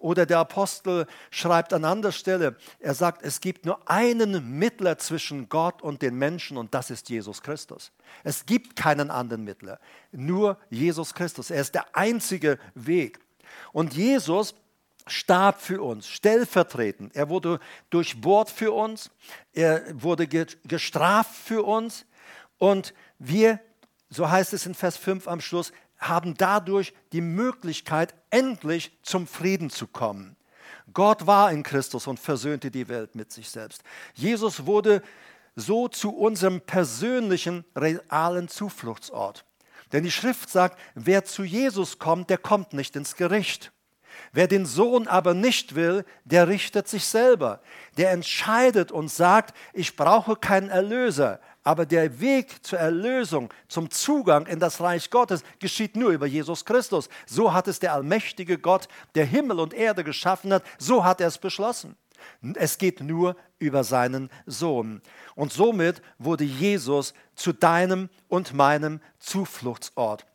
[0.02, 5.47] Oder der Apostel schreibt an anderer Stelle, er sagt, es gibt nur einen Mittler zwischen
[5.47, 7.91] Gott und den Menschen und das ist Jesus Christus.
[8.24, 9.80] Es gibt keinen anderen Mittler,
[10.12, 11.52] nur Jesus Christus.
[11.52, 13.20] Er ist der einzige Weg.
[13.74, 14.56] Und Jesus
[15.06, 17.16] starb für uns, stellvertretend.
[17.16, 19.12] Er wurde durchbohrt für uns,
[19.54, 22.06] er wurde gestraft für uns
[22.58, 23.60] und wir,
[24.10, 25.72] so heißt es in Vers 5 am Schluss,
[26.02, 30.36] haben dadurch die Möglichkeit, endlich zum Frieden zu kommen.
[30.93, 33.84] Gott war in Christus und versöhnte die Welt mit sich selbst.
[34.14, 35.02] Jesus wurde
[35.56, 39.45] so zu unserem persönlichen, realen Zufluchtsort.
[39.91, 43.72] Denn die Schrift sagt, wer zu Jesus kommt, der kommt nicht ins Gericht.
[44.34, 47.62] Wer den Sohn aber nicht will, der richtet sich selber.
[47.97, 51.39] Der entscheidet und sagt, ich brauche keinen Erlöser.
[51.64, 56.66] Aber der Weg zur Erlösung, zum Zugang in das Reich Gottes geschieht nur über Jesus
[56.66, 57.07] Christus.
[57.28, 61.28] So hat es der allmächtige Gott, der Himmel und Erde geschaffen hat, so hat er
[61.28, 61.95] es beschlossen.
[62.55, 65.01] Es geht nur über seinen Sohn.
[65.36, 70.26] Und somit wurde Jesus zu deinem und meinem Zufluchtsort.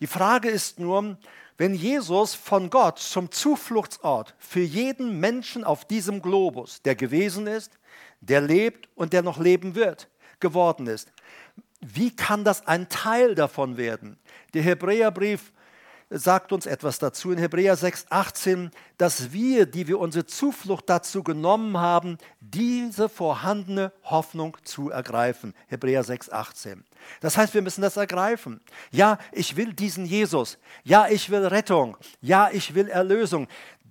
[0.00, 1.18] Die Frage ist nur,
[1.58, 7.78] wenn Jesus von Gott zum Zufluchtsort für jeden Menschen auf diesem Globus, der gewesen ist,
[8.20, 10.08] der lebt und der noch leben wird,
[10.40, 11.12] geworden ist,
[11.80, 14.18] wie kann das ein Teil davon werden?
[14.52, 15.52] Der Hebräerbrief
[16.10, 21.78] sagt uns etwas dazu in Hebräer 6,18, dass wir, die wir unsere Zuflucht dazu genommen
[21.78, 25.54] haben, diese vorhandene Hoffnung zu ergreifen.
[25.68, 26.82] Hebräer 6,18.
[27.20, 28.60] Das heißt, wir müssen das ergreifen.
[28.90, 30.58] Ja, ich will diesen Jesus.
[30.82, 31.96] Ja, ich will Rettung.
[32.20, 33.46] Ja, ich will Erlösung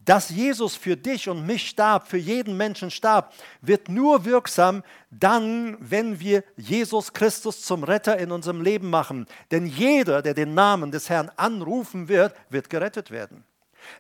[0.10, 3.32] dass Jesus für dich und mich starb, für jeden Menschen starb,
[3.62, 4.82] wird nur wirksam
[5.12, 9.28] dann, wenn wir Jesus Christus zum Retter in unserem Leben machen.
[9.52, 13.44] Denn jeder, der den Namen des Herrn anrufen wird, wird gerettet werden.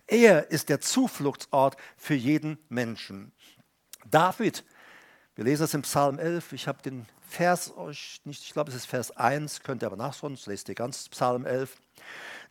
[0.07, 3.32] Er ist der Zufluchtsort für jeden Menschen.
[4.10, 4.64] David,
[5.36, 8.76] wir lesen es im Psalm 11, ich habe den Vers euch nicht, ich glaube es
[8.76, 11.78] ist Vers 1, könnt ihr aber nachschauen, lest ihr ganz Psalm 11.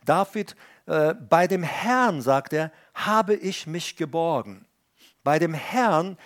[0.05, 4.65] David, äh, bei dem Herrn, sagt er, habe ich mich geborgen.
[5.23, 6.17] Bei dem Herrn,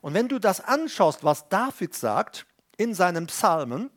[0.00, 3.90] und wenn du das anschaust, was David sagt in seinen Psalmen,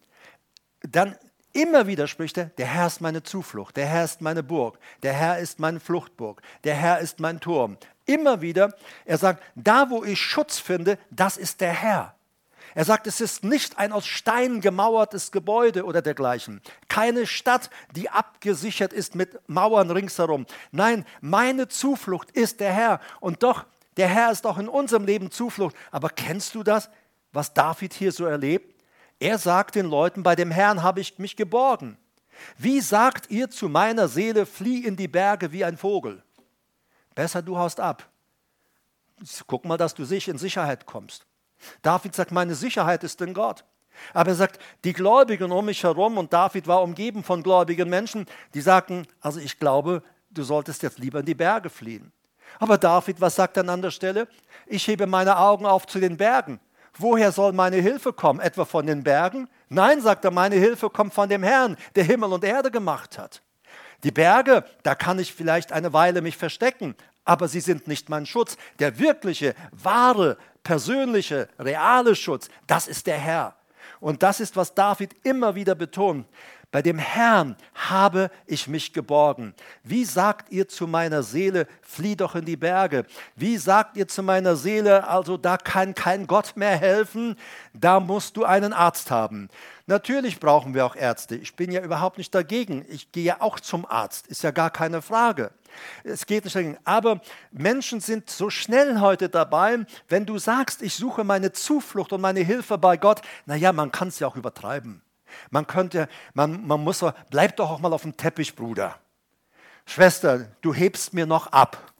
[0.82, 1.16] dann
[1.54, 5.14] immer wieder spricht er, der Herr ist meine Zuflucht, der Herr ist meine Burg, der
[5.14, 7.78] Herr ist meine Fluchtburg, der Herr ist mein Turm.
[8.06, 8.76] Immer wieder,
[9.06, 12.16] er sagt, da wo ich Schutz finde, das ist der Herr.
[12.76, 16.62] Er sagt, es ist nicht ein aus Stein gemauertes Gebäude oder dergleichen.
[16.88, 20.46] Keine Stadt, die abgesichert ist mit Mauern ringsherum.
[20.72, 23.00] Nein, meine Zuflucht ist der Herr.
[23.20, 23.66] Und doch,
[23.98, 25.76] der Herr ist auch in unserem Leben Zuflucht.
[25.92, 26.90] Aber kennst du das,
[27.32, 28.84] was David hier so erlebt?
[29.20, 31.98] Er sagt den Leuten, bei dem Herrn habe ich mich geborgen.
[32.58, 36.24] Wie sagt ihr zu meiner Seele, flieh in die Berge wie ein Vogel?
[37.14, 38.10] Besser du haust ab.
[39.46, 41.26] Guck mal, dass du sich in Sicherheit kommst.
[41.82, 43.64] David sagt, meine Sicherheit ist in Gott.
[44.14, 48.26] Aber er sagt, die Gläubigen um mich herum, und David war umgeben von gläubigen Menschen,
[48.54, 52.12] die sagten, also ich glaube, du solltest jetzt lieber in die Berge fliehen.
[52.60, 54.28] Aber David, was sagt er an der Stelle?
[54.66, 56.60] Ich hebe meine Augen auf zu den Bergen.
[56.98, 58.40] Woher soll meine Hilfe kommen?
[58.40, 59.50] Etwa von den Bergen?
[59.70, 63.42] Nein, sagt er, meine Hilfe kommt von dem Herrn, der Himmel und Erde gemacht hat.
[64.04, 66.96] Die Berge, da kann ich vielleicht eine Weile mich verstecken,
[67.26, 68.58] aber sie sind nicht mein Schutz.
[68.80, 73.56] Der wirkliche, wahre, persönliche, reale Schutz, das ist der Herr.
[74.00, 76.28] Und das ist, was David immer wieder betont.
[76.74, 79.54] Bei dem Herrn habe ich mich geborgen.
[79.84, 83.06] Wie sagt ihr zu meiner Seele, flieh doch in die Berge?
[83.36, 87.36] Wie sagt ihr zu meiner Seele, also da kann kein Gott mehr helfen,
[87.76, 89.50] da musst du einen Arzt haben?
[89.86, 91.36] Natürlich brauchen wir auch Ärzte.
[91.36, 92.84] Ich bin ja überhaupt nicht dagegen.
[92.90, 95.52] Ich gehe ja auch zum Arzt, ist ja gar keine Frage.
[96.04, 96.80] Es geht nicht dagegen.
[96.86, 97.22] Aber
[97.52, 102.40] Menschen sind so schnell heute dabei, wenn du sagst, ich suche meine Zuflucht und meine
[102.40, 105.04] Hilfe bei Gott, naja, man kann es ja auch übertreiben.
[105.50, 109.00] Man könnte, man, man muss, bleib doch auch mal auf dem Teppich, Bruder.
[109.86, 111.94] Schwester, du hebst mir noch ab.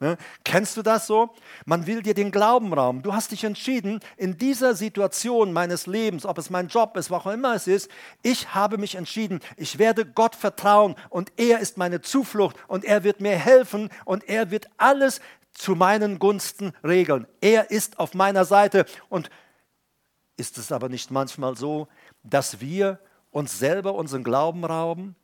[0.00, 0.16] Ne?
[0.44, 1.34] Kennst du das so?
[1.64, 3.02] Man will dir den Glauben rauben.
[3.02, 7.22] Du hast dich entschieden, in dieser Situation meines Lebens, ob es mein Job ist, was
[7.22, 7.90] auch immer es ist,
[8.22, 13.02] ich habe mich entschieden, ich werde Gott vertrauen und er ist meine Zuflucht und er
[13.02, 15.20] wird mir helfen und er wird alles
[15.52, 17.26] zu meinen Gunsten regeln.
[17.40, 19.30] Er ist auf meiner Seite und
[20.36, 21.88] ist es aber nicht manchmal so,
[22.22, 22.98] dass wir
[23.30, 25.16] uns selber unseren Glauben rauben?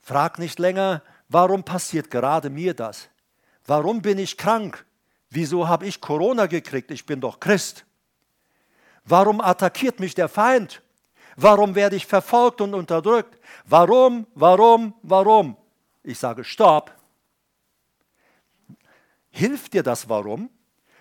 [0.00, 3.08] Frag nicht länger, warum passiert gerade mir das?
[3.64, 4.86] Warum bin ich krank?
[5.30, 6.90] Wieso habe ich Corona gekriegt?
[6.90, 7.84] Ich bin doch Christ.
[9.04, 10.82] Warum attackiert mich der Feind?
[11.36, 13.38] Warum werde ich verfolgt und unterdrückt?
[13.64, 15.56] Warum, warum, warum?
[16.02, 16.94] Ich sage, stopp.
[19.30, 20.50] Hilft dir das warum?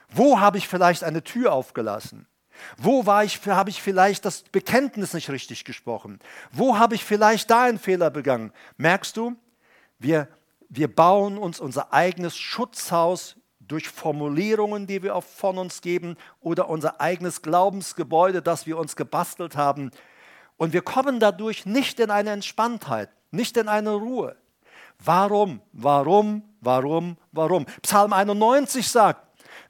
[0.10, 2.28] Wo habe ich vielleicht eine Tür aufgelassen?
[2.78, 6.20] Wo war ich, habe ich vielleicht das Bekenntnis nicht richtig gesprochen?
[6.52, 8.52] Wo habe ich vielleicht da einen Fehler begangen?
[8.78, 9.36] Merkst du,
[10.00, 10.28] wir,
[10.70, 17.02] wir bauen uns unser eigenes Schutzhaus durch Formulierungen, die wir von uns geben, oder unser
[17.02, 19.92] eigenes Glaubensgebäude, das wir uns gebastelt haben.
[20.58, 24.36] Und wir kommen dadurch nicht in eine Entspanntheit, nicht in eine Ruhe.
[25.04, 27.66] Warum, warum, warum, warum?
[27.82, 29.25] Psalm 91 sagt,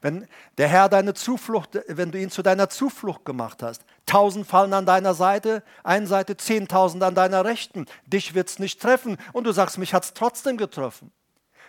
[0.06, 4.72] wenn der Herr deine Zuflucht, wenn du ihn zu deiner Zuflucht gemacht hast, tausend fallen
[4.72, 9.44] an deiner Seite, eine Seite, zehntausend an deiner Rechten, dich wird es nicht treffen und
[9.44, 11.10] du sagst, mich hat es trotzdem getroffen.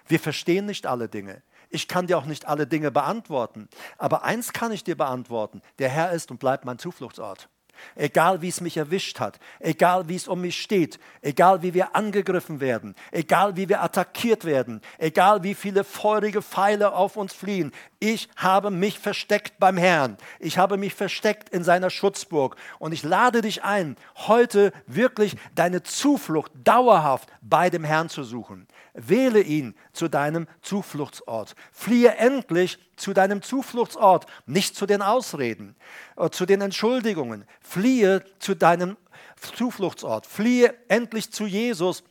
[0.05, 1.41] Wir verstehen nicht alle Dinge.
[1.69, 3.69] Ich kann dir auch nicht alle Dinge beantworten.
[3.97, 5.63] Aber eins kann ich dir beantworten.
[5.79, 7.49] Der Herr ist und bleibt mein Zufluchtsort.
[7.95, 11.95] Egal wie es mich erwischt hat, egal wie es um mich steht, egal wie wir
[11.95, 17.71] angegriffen werden, egal wie wir attackiert werden, egal wie viele feurige Pfeile auf uns fliehen,
[17.99, 20.17] ich habe mich versteckt beim Herrn.
[20.39, 22.55] Ich habe mich versteckt in seiner Schutzburg.
[22.77, 28.67] Und ich lade dich ein, heute wirklich deine Zuflucht dauerhaft bei dem Herrn zu suchen.
[28.93, 31.55] Wähle ihn zu deinem Zufluchtsort.
[31.71, 35.75] Fliehe endlich zu deinem Zufluchtsort, nicht zu den Ausreden,
[36.17, 37.45] äh, zu den Entschuldigungen.
[37.61, 38.97] Fliehe zu deinem
[39.39, 40.25] Zufluchtsort.
[40.25, 42.03] Fliehe endlich zu Jesus.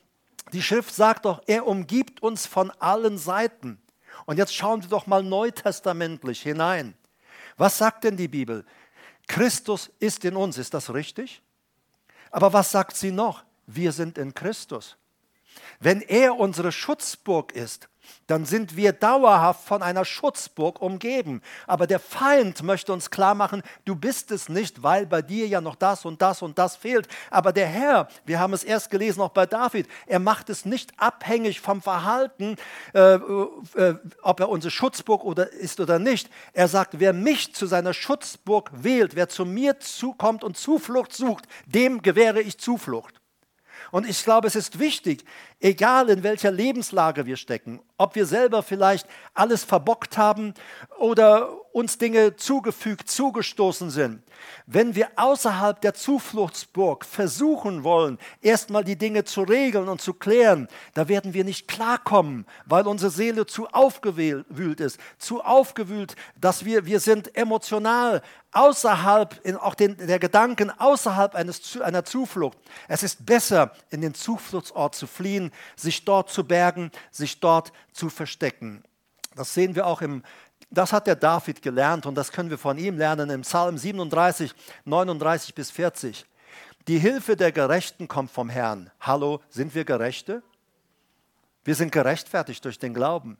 [0.52, 3.80] Die Schrift sagt doch, er umgibt uns von allen Seiten.
[4.24, 6.94] Und jetzt schauen wir doch mal neutestamentlich hinein.
[7.56, 8.64] Was sagt denn die Bibel?
[9.26, 11.42] Christus ist in uns, ist das richtig?
[12.30, 13.44] Aber was sagt sie noch?
[13.66, 14.96] Wir sind in Christus.
[15.80, 17.88] Wenn er unsere Schutzburg ist,
[18.26, 21.42] dann sind wir dauerhaft von einer Schutzburg umgeben.
[21.66, 25.60] Aber der Feind möchte uns klar machen, du bist es nicht, weil bei dir ja
[25.60, 27.08] noch das und das und das fehlt.
[27.30, 30.92] Aber der Herr, wir haben es erst gelesen auch bei David, er macht es nicht
[30.98, 32.56] abhängig vom Verhalten,
[32.94, 36.28] äh, äh, ob er unsere Schutzburg oder ist oder nicht.
[36.52, 41.46] Er sagt, wer mich zu seiner Schutzburg wählt, wer zu mir zukommt und Zuflucht sucht,
[41.66, 43.20] dem gewähre ich Zuflucht.
[43.90, 45.24] Und ich glaube, es ist wichtig,
[45.60, 50.54] egal in welcher Lebenslage wir stecken, ob wir selber vielleicht alles verbockt haben
[50.98, 54.22] oder uns Dinge zugefügt, zugestoßen sind,
[54.66, 60.68] wenn wir außerhalb der Zufluchtsburg versuchen wollen, erstmal die Dinge zu regeln und zu klären,
[60.94, 66.86] da werden wir nicht klarkommen, weil unsere Seele zu aufgewühlt ist, zu aufgewühlt, dass wir,
[66.86, 68.22] wir sind emotional
[68.52, 72.56] außerhalb, in auch den, der Gedanken außerhalb eines, einer Zuflucht.
[72.88, 78.10] Es ist besser, in den Zufluchtsort zu fliehen, sich dort zu bergen, sich dort zu
[78.10, 78.84] verstecken.
[79.34, 80.22] Das sehen wir auch im
[80.70, 84.52] das hat der David gelernt und das können wir von ihm lernen im Psalm 37,
[84.84, 86.26] 39 bis 40.
[86.88, 88.90] Die Hilfe der Gerechten kommt vom Herrn.
[89.00, 90.42] Hallo, sind wir Gerechte?
[91.64, 93.38] Wir sind gerechtfertigt durch den Glauben.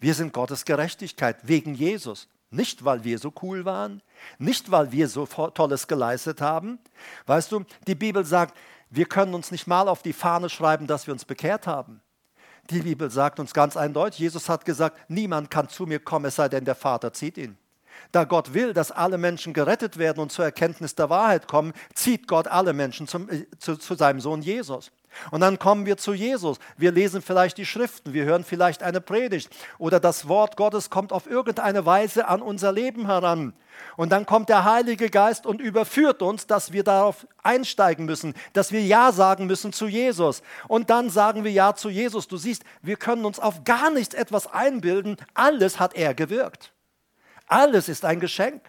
[0.00, 2.28] Wir sind Gottes Gerechtigkeit wegen Jesus.
[2.50, 4.00] Nicht, weil wir so cool waren,
[4.38, 6.78] nicht, weil wir so Tolles geleistet haben.
[7.26, 8.56] Weißt du, die Bibel sagt,
[8.88, 12.00] wir können uns nicht mal auf die Fahne schreiben, dass wir uns bekehrt haben.
[12.70, 16.36] Die Bibel sagt uns ganz eindeutig, Jesus hat gesagt, niemand kann zu mir kommen, es
[16.36, 17.56] sei denn, der Vater zieht ihn.
[18.12, 22.28] Da Gott will, dass alle Menschen gerettet werden und zur Erkenntnis der Wahrheit kommen, zieht
[22.28, 24.92] Gott alle Menschen zum, äh, zu, zu seinem Sohn Jesus.
[25.30, 26.58] Und dann kommen wir zu Jesus.
[26.76, 31.12] Wir lesen vielleicht die Schriften, wir hören vielleicht eine Predigt oder das Wort Gottes kommt
[31.12, 33.52] auf irgendeine Weise an unser Leben heran.
[33.96, 38.72] Und dann kommt der Heilige Geist und überführt uns, dass wir darauf einsteigen müssen, dass
[38.72, 40.42] wir Ja sagen müssen zu Jesus.
[40.66, 42.28] Und dann sagen wir Ja zu Jesus.
[42.28, 45.16] Du siehst, wir können uns auf gar nichts etwas einbilden.
[45.34, 46.72] Alles hat er gewirkt.
[47.46, 48.62] Alles ist ein Geschenk.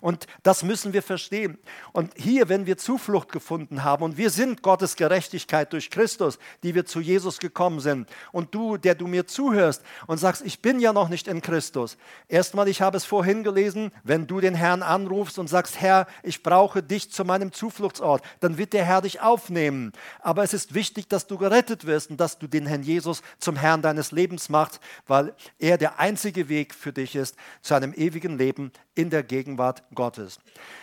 [0.00, 1.58] Und das müssen wir verstehen.
[1.92, 6.74] Und hier, wenn wir Zuflucht gefunden haben und wir sind Gottes Gerechtigkeit durch Christus, die
[6.74, 10.80] wir zu Jesus gekommen sind, und du, der du mir zuhörst und sagst, ich bin
[10.80, 11.98] ja noch nicht in Christus.
[12.28, 16.42] Erstmal, ich habe es vorhin gelesen, wenn du den Herrn anrufst und sagst, Herr, ich
[16.42, 19.92] brauche dich zu meinem Zufluchtsort, dann wird der Herr dich aufnehmen.
[20.20, 23.56] Aber es ist wichtig, dass du gerettet wirst und dass du den Herrn Jesus zum
[23.56, 28.38] Herrn deines Lebens machst, weil er der einzige Weg für dich ist zu einem ewigen
[28.38, 30.38] Leben in der Gegenwart Gottes.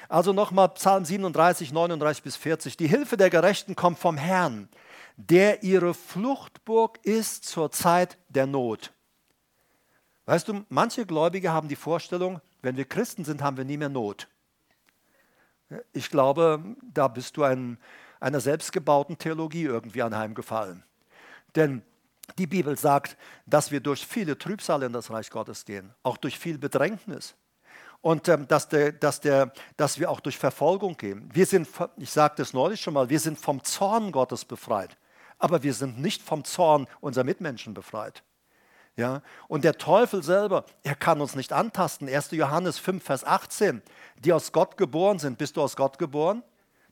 [0.10, 2.76] Also nochmal Psalm 37, 39 bis 40.
[2.76, 4.70] Die Hilfe der Gerechten kommt vom Herrn,
[5.18, 8.92] der ihre Fluchtburg ist zur Zeit der Not.
[10.26, 13.90] Weißt du, manche Gläubige haben die Vorstellung, wenn wir Christen sind, haben wir nie mehr
[13.90, 14.28] Not.
[15.94, 17.78] Ich glaube, da bist du ein,
[18.20, 20.84] einer selbstgebauten Theologie irgendwie anheimgefallen.
[21.56, 21.84] Denn
[22.40, 23.16] die Bibel sagt,
[23.46, 27.36] dass wir durch viele Trübsal in das Reich Gottes gehen, auch durch viel Bedrängnis
[28.02, 31.30] und ähm, dass, der, dass, der, dass wir auch durch Verfolgung gehen.
[31.34, 31.68] Wir sind,
[31.98, 34.98] ich sagte es neulich schon mal, wir sind vom Zorn Gottes befreit,
[35.40, 38.24] aber wir sind nicht vom Zorn unserer Mitmenschen befreit.
[38.96, 39.22] Ja?
[39.48, 42.10] Und der Teufel selber, er kann uns nicht antasten.
[42.10, 42.32] 1.
[42.32, 43.82] Johannes 5, Vers 18,
[44.20, 46.44] die aus Gott geboren sind, bist du aus Gott geboren?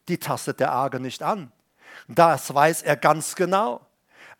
[0.07, 1.51] Die tastet der Arge nicht an.
[2.07, 3.81] Das weiß er ganz genau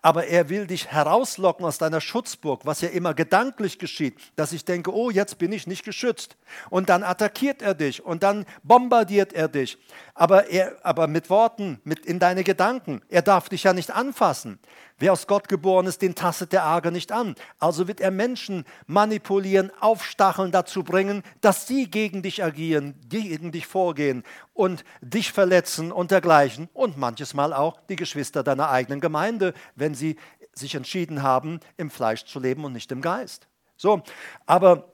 [0.06, 4.64] aber er will dich herauslocken aus deiner Schutzburg, was ja immer gedanklich geschieht, dass ich
[4.64, 6.38] denke, oh, jetzt bin ich nicht geschützt.
[6.70, 9.80] Und dann attackiert er dich und dann bombardiert er dich.
[10.14, 13.02] Aber, er, aber mit Worten, mit in deine Gedanken.
[13.10, 14.60] Er darf dich ja nicht anfassen.
[15.00, 17.34] Wer aus Gott geboren ist, den tastet der Arge nicht an.
[17.60, 23.66] Also wird er Menschen manipulieren, aufstacheln, dazu bringen, dass sie gegen dich agieren, gegen dich
[23.66, 24.24] vorgehen
[24.56, 26.70] und dich verletzen und dergleichen.
[26.74, 30.16] Und manches Mal auch die Geschwister deiner eigenen Gemeinde, wenn sie
[30.54, 33.48] sich entschieden haben, im Fleisch zu leben und nicht im Geist.
[33.78, 34.02] So,
[34.48, 34.92] aber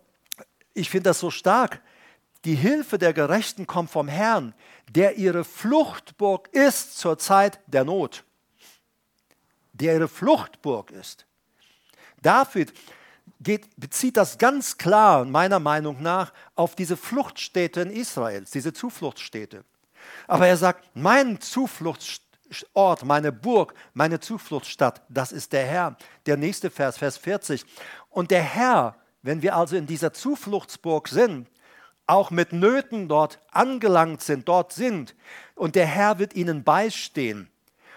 [0.73, 1.81] ich finde das so stark.
[2.43, 4.53] Die Hilfe der Gerechten kommt vom Herrn,
[4.89, 8.25] der ihre Fluchtburg ist zur Zeit der Not
[9.81, 11.25] der ihre Fluchtburg ist.
[12.21, 12.73] David
[13.41, 19.63] geht, bezieht das ganz klar, meiner Meinung nach, auf diese Fluchtstädte in Israel, diese Zufluchtsstädte.
[20.27, 25.97] Aber er sagt, mein Zufluchtsort, meine Burg, meine Zufluchtsstadt, das ist der Herr.
[26.25, 27.65] Der nächste Vers, Vers 40.
[28.09, 31.47] Und der Herr, wenn wir also in dieser Zufluchtsburg sind,
[32.07, 35.15] auch mit Nöten dort angelangt sind, dort sind,
[35.55, 37.49] und der Herr wird ihnen beistehen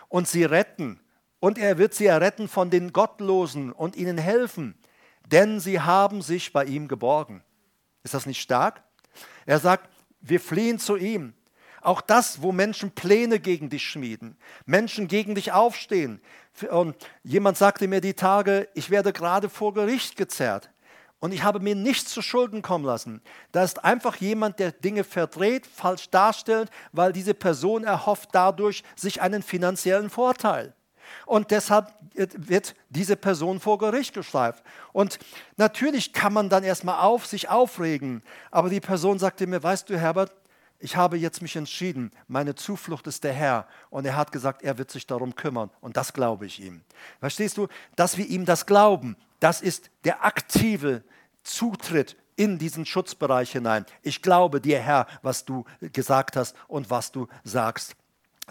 [0.08, 1.00] und sie retten
[1.40, 4.74] und er wird sie erretten von den Gottlosen und ihnen helfen,
[5.26, 7.42] denn sie haben sich bei ihm geborgen.
[8.02, 8.82] Ist das nicht stark?
[9.46, 9.88] Er sagt,
[10.20, 11.34] wir fliehen zu ihm.
[11.80, 16.20] Auch das, wo Menschen Pläne gegen dich schmieden, Menschen gegen dich aufstehen.
[16.70, 20.70] Und jemand sagte mir die Tage, ich werde gerade vor Gericht gezerrt.
[21.20, 23.22] Und ich habe mir nichts zu Schulden kommen lassen.
[23.52, 29.20] Da ist einfach jemand, der Dinge verdreht, falsch darstellt, weil diese Person erhofft dadurch sich
[29.20, 30.74] einen finanziellen Vorteil.
[31.26, 34.62] Und deshalb wird diese Person vor Gericht geschleift.
[34.92, 35.18] Und
[35.56, 38.22] natürlich kann man dann erstmal auf sich aufregen.
[38.50, 40.32] Aber die Person sagte mir, weißt du, Herbert,
[40.78, 43.66] ich habe jetzt mich entschieden, meine Zuflucht ist der Herr.
[43.90, 45.70] Und er hat gesagt, er wird sich darum kümmern.
[45.80, 46.82] Und das glaube ich ihm.
[47.20, 51.02] Verstehst du, dass wir ihm das glauben, das ist der aktive
[51.42, 53.86] Zutritt in diesen Schutzbereich hinein.
[54.02, 57.94] Ich glaube dir, Herr, was du gesagt hast und was du sagst.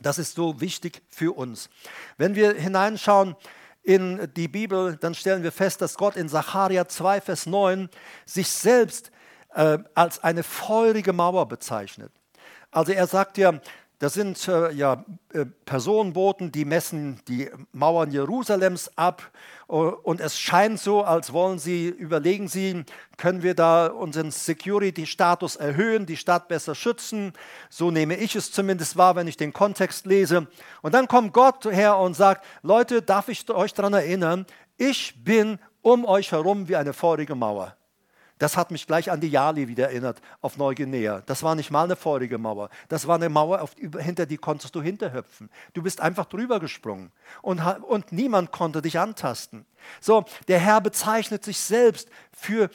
[0.01, 1.69] Das ist so wichtig für uns.
[2.17, 3.35] Wenn wir hineinschauen
[3.83, 7.89] in die Bibel, dann stellen wir fest, dass Gott in Sacharja 2, Vers 9
[8.25, 9.11] sich selbst
[9.53, 12.11] äh, als eine feurige Mauer bezeichnet.
[12.71, 13.59] Also er sagt ja,
[13.99, 19.31] das sind äh, ja äh, Personenboten, die messen die Mauern Jerusalems ab
[19.67, 22.83] und es scheint so, als wollen sie, überlegen sie,
[23.17, 27.33] können wir da unseren Security-Status erhöhen, die Stadt besser schützen.
[27.69, 30.47] So nehme ich es zumindest wahr, wenn ich den Kontext lese.
[30.81, 34.45] Und dann kommt Gott her und sagt, Leute, darf ich euch daran erinnern,
[34.77, 37.75] ich bin um euch herum wie eine feurige Mauer.
[38.43, 41.21] Das hat mich gleich an die Jali wieder erinnert auf Neuguinea.
[41.25, 42.69] Das war nicht mal eine feurige Mauer.
[42.89, 45.49] Das war eine Mauer, auf, hinter die konntest du hinterhüpfen.
[45.73, 49.65] Du bist einfach drüber gesprungen und, und niemand konnte dich antasten.
[50.01, 52.69] So, der Herr bezeichnet sich selbst für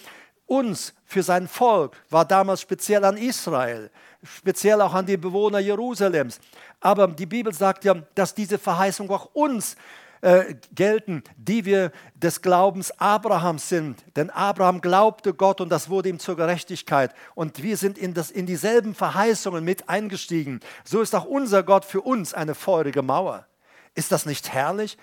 [0.46, 3.90] uns, für sein Volk, war damals speziell an Israel,
[4.22, 6.40] speziell auch an die Bewohner Jerusalems.
[6.80, 9.76] Aber die Bibel sagt ja, dass diese Verheißung auch uns äh,
[10.74, 14.02] gelten, die wir des Glaubens Abrahams sind.
[14.16, 17.14] Denn Abraham glaubte Gott und das wurde ihm zur Gerechtigkeit.
[17.34, 20.60] Und wir sind in, das, in dieselben Verheißungen mit eingestiegen.
[20.84, 23.46] So ist auch unser Gott für uns eine feurige Mauer.
[23.94, 24.98] Ist das nicht herrlich,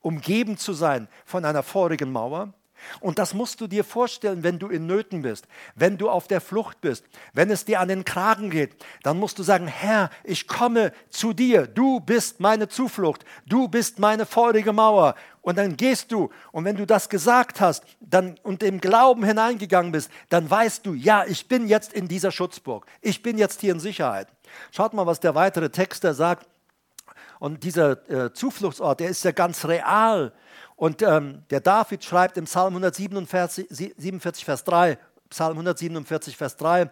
[0.00, 2.52] umgeben zu sein von einer feurigen Mauer?
[3.00, 6.40] Und das musst du dir vorstellen, wenn du in Nöten bist, wenn du auf der
[6.40, 10.46] Flucht bist, wenn es dir an den Kragen geht, dann musst du sagen, Herr, ich
[10.46, 15.14] komme zu dir, du bist meine Zuflucht, du bist meine feurige Mauer.
[15.42, 19.90] Und dann gehst du und wenn du das gesagt hast dann, und im Glauben hineingegangen
[19.90, 23.72] bist, dann weißt du, ja, ich bin jetzt in dieser Schutzburg, ich bin jetzt hier
[23.72, 24.28] in Sicherheit.
[24.70, 26.46] Schaut mal, was der weitere Text da sagt.
[27.40, 30.32] Und dieser äh, Zufluchtsort, der ist ja ganz real.
[30.76, 34.98] Und ähm, der David schreibt im Psalm 147, Vers 3,
[35.30, 36.90] Psalm 147, Vers 3,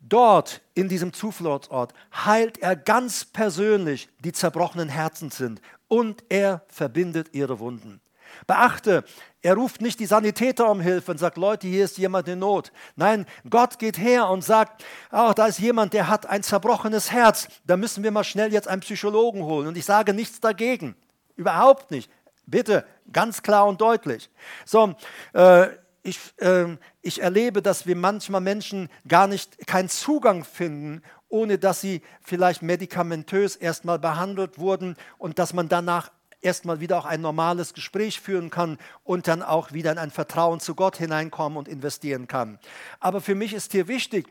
[0.00, 7.28] dort in diesem Zufluchtsort heilt er ganz persönlich die zerbrochenen Herzen sind und er verbindet
[7.32, 8.00] ihre Wunden.
[8.46, 9.04] Beachte,
[9.42, 12.72] er ruft nicht die Sanitäter um Hilfe und sagt, Leute, hier ist jemand in Not.
[12.96, 17.48] Nein, Gott geht her und sagt, oh, da ist jemand, der hat ein zerbrochenes Herz.
[17.66, 19.68] Da müssen wir mal schnell jetzt einen Psychologen holen.
[19.68, 20.96] Und ich sage nichts dagegen.
[21.36, 22.10] Überhaupt nicht.
[22.46, 24.30] Bitte, ganz klar und deutlich.
[24.64, 24.94] So,
[25.32, 25.68] äh,
[26.02, 31.80] ich, äh, ich erlebe, dass wir manchmal Menschen gar nicht keinen Zugang finden, ohne dass
[31.80, 36.10] sie vielleicht medikamentös erstmal behandelt wurden und dass man danach
[36.42, 40.60] erstmal wieder auch ein normales Gespräch führen kann und dann auch wieder in ein Vertrauen
[40.60, 42.58] zu Gott hineinkommen und investieren kann.
[43.00, 44.26] Aber für mich ist hier wichtig,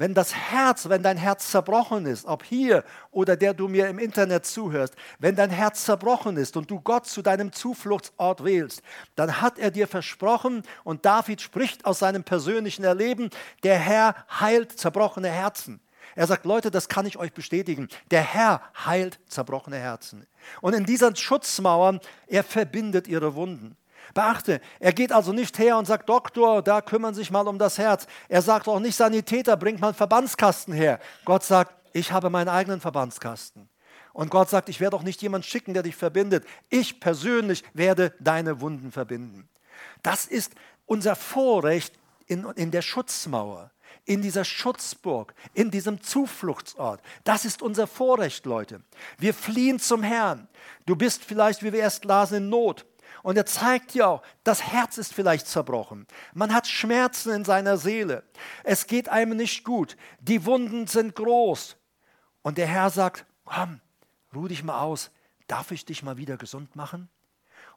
[0.00, 3.98] wenn das Herz, wenn dein Herz zerbrochen ist, ob hier oder der du mir im
[3.98, 8.80] Internet zuhörst, wenn dein Herz zerbrochen ist und du Gott zu deinem Zufluchtsort wählst,
[9.14, 13.28] dann hat er dir versprochen und David spricht aus seinem persönlichen Erleben,
[13.62, 15.80] der Herr heilt zerbrochene Herzen.
[16.14, 17.88] Er sagt, Leute, das kann ich euch bestätigen.
[18.10, 20.26] Der Herr heilt zerbrochene Herzen.
[20.62, 23.76] Und in dieser Schutzmauer, er verbindet ihre Wunden.
[24.14, 27.78] Beachte, er geht also nicht her und sagt, Doktor, da kümmern sich mal um das
[27.78, 28.06] Herz.
[28.28, 30.98] Er sagt auch nicht, Sanitäter, bringt mal einen Verbandskasten her.
[31.24, 33.68] Gott sagt, ich habe meinen eigenen Verbandskasten.
[34.12, 36.44] Und Gott sagt, ich werde auch nicht jemanden schicken, der dich verbindet.
[36.68, 39.48] Ich persönlich werde deine Wunden verbinden.
[40.02, 40.54] Das ist
[40.86, 41.94] unser Vorrecht
[42.26, 43.70] in, in der Schutzmauer,
[44.04, 47.00] in dieser Schutzburg, in diesem Zufluchtsort.
[47.24, 48.82] Das ist unser Vorrecht, Leute.
[49.18, 50.48] Wir fliehen zum Herrn.
[50.86, 52.86] Du bist vielleicht, wie wir erst lasen, in Not.
[53.22, 56.06] Und er zeigt dir auch, das Herz ist vielleicht zerbrochen.
[56.32, 58.22] Man hat Schmerzen in seiner Seele.
[58.64, 59.96] Es geht einem nicht gut.
[60.20, 61.76] Die Wunden sind groß.
[62.42, 63.80] Und der Herr sagt, komm,
[64.34, 65.10] ruh dich mal aus.
[65.46, 67.08] Darf ich dich mal wieder gesund machen?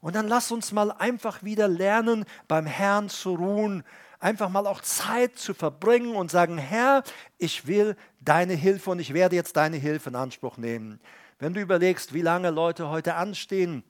[0.00, 3.84] Und dann lass uns mal einfach wieder lernen, beim Herrn zu ruhen,
[4.20, 7.02] einfach mal auch Zeit zu verbringen und sagen, Herr,
[7.38, 11.00] ich will deine Hilfe und ich werde jetzt deine Hilfe in Anspruch nehmen.
[11.38, 13.82] Wenn du überlegst, wie lange Leute heute anstehen,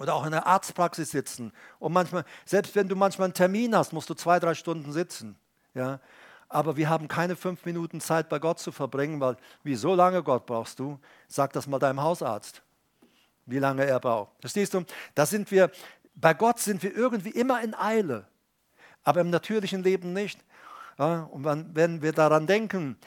[0.00, 1.52] oder auch in der Arztpraxis sitzen.
[1.78, 5.36] Und manchmal, selbst wenn du manchmal einen Termin hast, musst du zwei, drei Stunden sitzen.
[5.74, 6.00] Ja?
[6.48, 10.22] Aber wir haben keine fünf Minuten Zeit bei Gott zu verbringen, weil wie so lange
[10.22, 10.98] Gott brauchst du?
[11.26, 12.62] Sag das mal deinem Hausarzt,
[13.46, 14.32] wie lange er braucht.
[14.40, 14.84] Verstehst du?
[15.14, 15.70] Da sind wir,
[16.14, 18.26] bei Gott sind wir irgendwie immer in Eile,
[19.04, 20.40] aber im natürlichen Leben nicht.
[20.98, 21.22] Ja?
[21.30, 22.98] Und wenn wir daran denken,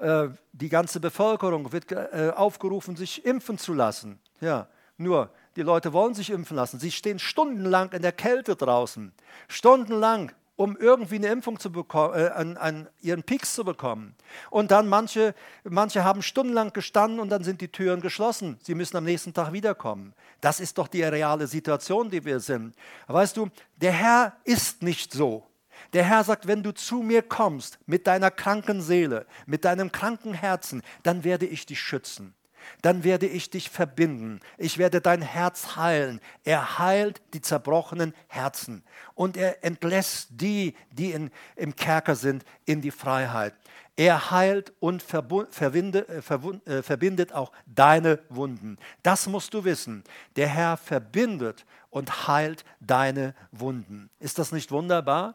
[0.00, 4.20] äh, die ganze Bevölkerung wird äh, aufgerufen, sich impfen zu lassen.
[4.40, 6.78] Ja, nur die Leute wollen sich impfen lassen.
[6.78, 9.12] Sie stehen stundenlang in der Kälte draußen.
[9.48, 14.14] Stundenlang, um irgendwie eine Impfung zu bekommen, äh, an, an, ihren Peaks zu bekommen.
[14.50, 15.34] Und dann manche,
[15.64, 18.56] manche haben stundenlang gestanden und dann sind die Türen geschlossen.
[18.62, 20.14] Sie müssen am nächsten Tag wiederkommen.
[20.40, 22.76] Das ist doch die reale Situation, die wir sind.
[23.08, 23.48] Weißt du,
[23.78, 25.44] der Herr ist nicht so.
[25.92, 30.34] Der Herr sagt, wenn du zu mir kommst mit deiner kranken Seele, mit deinem kranken
[30.34, 32.34] Herzen, dann werde ich dich schützen
[32.82, 34.40] dann werde ich dich verbinden.
[34.56, 36.20] Ich werde dein Herz heilen.
[36.44, 38.84] Er heilt die zerbrochenen Herzen
[39.14, 43.54] und er entlässt die, die in, im Kerker sind, in die Freiheit.
[43.98, 48.78] Er heilt und äh, äh, verbindet auch deine Wunden.
[49.02, 50.04] Das musst du wissen.
[50.36, 54.08] Der Herr verbindet und heilt deine Wunden.
[54.20, 55.34] Ist das nicht wunderbar?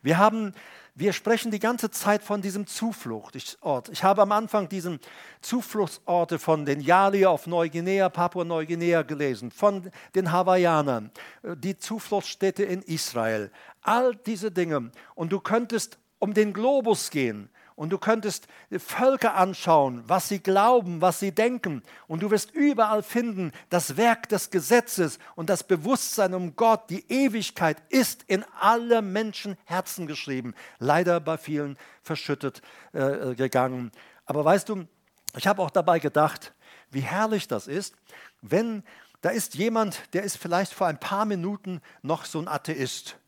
[0.00, 0.54] Wir haben
[0.98, 3.88] wir sprechen die ganze Zeit von diesem Zufluchtsort.
[3.90, 4.98] Ich habe am Anfang diesen
[5.40, 11.12] Zufluchtsorte von den Yali auf Neuguinea, Papua-Neuguinea gelesen, von den Hawaiianern,
[11.44, 13.52] äh, die Zufluchtsstätte in Israel.
[13.82, 14.90] All diese Dinge.
[15.14, 17.48] Und du könntest um den Globus gehen
[17.78, 21.84] und du könntest Völker anschauen, was sie glauben, was sie denken.
[22.08, 27.08] Und du wirst überall finden, das Werk des Gesetzes und das Bewusstsein um Gott, die
[27.08, 30.56] Ewigkeit ist in alle Menschen Herzen geschrieben.
[30.80, 32.62] Leider bei vielen verschüttet
[32.94, 33.92] äh, gegangen.
[34.26, 34.88] Aber weißt du,
[35.36, 36.54] ich habe auch dabei gedacht,
[36.90, 37.94] wie herrlich das ist,
[38.42, 38.82] wenn
[39.20, 43.18] da ist jemand, der ist vielleicht vor ein paar Minuten noch so ein Atheist.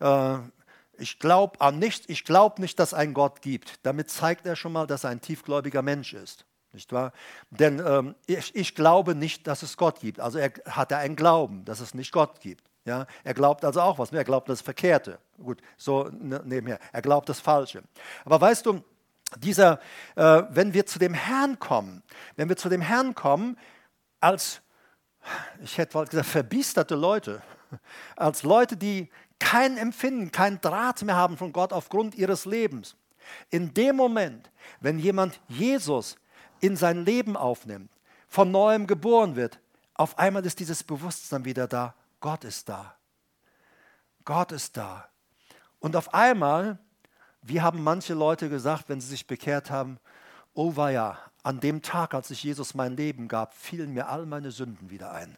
[0.00, 0.38] Äh,
[0.98, 3.84] ich glaube an nichts, ich glaube nicht, dass es einen Gott gibt.
[3.84, 6.44] Damit zeigt er schon mal, dass er ein tiefgläubiger Mensch ist.
[6.72, 7.12] Nicht wahr?
[7.50, 10.18] Denn ähm, ich, ich, glaube nicht, dass es Gott gibt.
[10.18, 12.64] Also er hat er einen Glauben, dass es nicht Gott gibt.
[12.84, 13.06] Ja?
[13.22, 14.12] Er glaubt also auch was.
[14.12, 15.18] Er glaubt das Verkehrte.
[15.42, 16.78] Gut, so ne, nebenher.
[16.92, 17.82] Er glaubt das Falsche.
[18.24, 18.82] Aber weißt du,
[19.38, 19.80] dieser,
[20.16, 22.02] äh, wenn wir zu dem Herrn kommen,
[22.36, 23.56] wenn wir zu dem Herrn kommen,
[24.20, 24.60] als,
[25.62, 27.42] ich hätte gesagt, verbiesterte Leute,
[28.16, 32.96] als Leute, die kein Empfinden, kein Draht mehr haben von Gott aufgrund ihres Lebens.
[33.50, 36.16] In dem Moment, wenn jemand Jesus
[36.60, 37.90] in sein Leben aufnimmt,
[38.28, 39.60] von neuem geboren wird,
[39.94, 41.94] auf einmal ist dieses Bewusstsein wieder da.
[42.20, 42.96] Gott ist da.
[44.24, 45.08] Gott ist da.
[45.78, 46.78] Und auf einmal,
[47.42, 49.98] wie haben manche Leute gesagt, wenn sie sich bekehrt haben,
[50.54, 54.24] oh war ja, an dem Tag, als ich Jesus mein Leben gab, fielen mir all
[54.24, 55.36] meine Sünden wieder ein.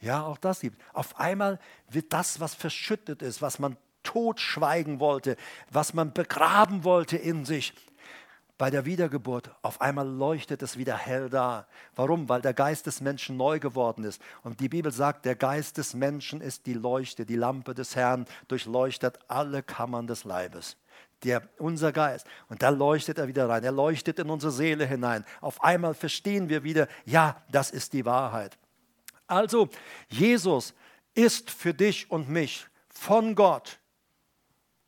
[0.00, 0.80] Ja, auch das gibt.
[0.92, 5.36] Auf einmal wird das, was verschüttet ist, was man totschweigen wollte,
[5.70, 7.74] was man begraben wollte in sich,
[8.60, 11.66] bei der Wiedergeburt, auf einmal leuchtet es wieder hell da.
[11.96, 12.28] Warum?
[12.28, 14.20] Weil der Geist des Menschen neu geworden ist.
[14.42, 18.26] Und die Bibel sagt, der Geist des Menschen ist die Leuchte, die Lampe des Herrn,
[18.48, 20.76] durchleuchtet alle Kammern des Leibes.
[21.24, 22.26] Der, unser Geist.
[22.50, 23.64] Und da leuchtet er wieder rein.
[23.64, 25.24] Er leuchtet in unsere Seele hinein.
[25.40, 28.58] Auf einmal verstehen wir wieder, ja, das ist die Wahrheit.
[29.30, 29.68] Also,
[30.08, 30.74] Jesus
[31.14, 33.78] ist für dich und mich von Gott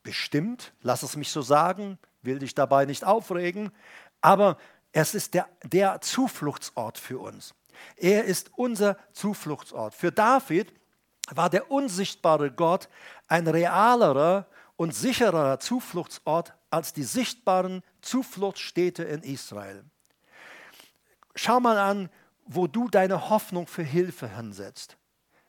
[0.03, 3.70] bestimmt, lass es mich so sagen, will dich dabei nicht aufregen,
[4.20, 4.59] aber
[4.93, 7.55] es ist der, der Zufluchtsort für uns.
[7.97, 9.95] Er ist unser Zufluchtsort.
[9.95, 10.72] Für David
[11.30, 12.88] war der unsichtbare Gott
[13.28, 19.84] ein realerer und sicherer Zufluchtsort als die sichtbaren Zufluchtsstädte in Israel.
[21.34, 22.11] Schau mal an,
[22.45, 24.97] wo du deine Hoffnung für Hilfe hinsetzt.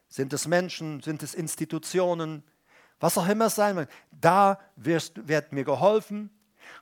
[0.09, 2.43] Sind es Menschen, sind es Institutionen,
[2.99, 3.89] was auch immer es sein wird.
[4.11, 6.29] Da wirst, wird mir geholfen.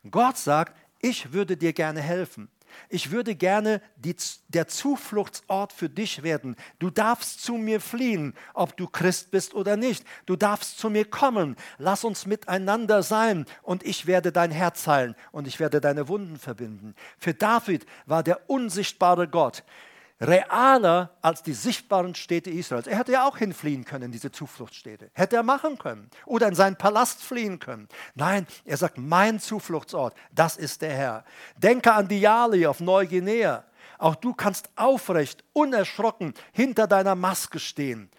[0.10, 2.50] Gott sagt, ich würde dir gerne helfen.
[2.90, 4.16] Ich würde gerne die,
[4.48, 6.56] der Zufluchtsort für dich werden.
[6.80, 10.06] Du darfst zu mir fliehen, ob du Christ bist oder nicht.
[10.26, 11.56] Du darfst zu mir kommen.
[11.78, 16.38] Lass uns miteinander sein und ich werde dein Herz heilen und ich werde deine Wunden
[16.38, 16.96] verbinden.
[17.18, 19.64] Für David war der unsichtbare Gott
[20.22, 22.88] realer als die sichtbaren Städte Israels.
[22.88, 25.10] Er hätte ja auch hinfliehen können diese Zufluchtsstädte.
[25.14, 26.10] Hätte er machen können.
[26.26, 27.88] Oder in seinen Palast fliehen können.
[28.14, 31.26] Nein, er sagt, mein Zufluchtsort, das ist der Herr.
[31.58, 33.66] Denke an Diali auf Neuguinea.
[33.98, 38.10] Auch du kannst aufrecht, unerschrocken hinter deiner Maske stehen.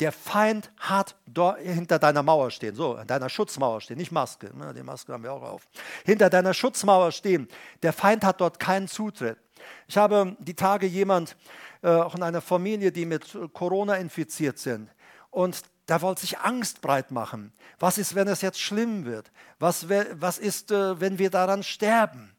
[0.00, 4.56] Der Feind hat dort hinter deiner Mauer stehen, so, an deiner Schutzmauer stehen, nicht Maske,
[4.56, 5.68] ne, die Maske haben wir auch auf.
[6.04, 7.48] Hinter deiner Schutzmauer stehen.
[7.82, 9.38] Der Feind hat dort keinen Zutritt.
[9.86, 11.36] Ich habe die Tage jemand,
[11.82, 14.90] äh, auch in einer Familie, die mit Corona infiziert sind.
[15.30, 17.52] Und da wollte sich Angst breit machen.
[17.78, 19.30] Was ist, wenn es jetzt schlimm wird?
[19.58, 22.34] Was, was ist, äh, wenn wir daran sterben?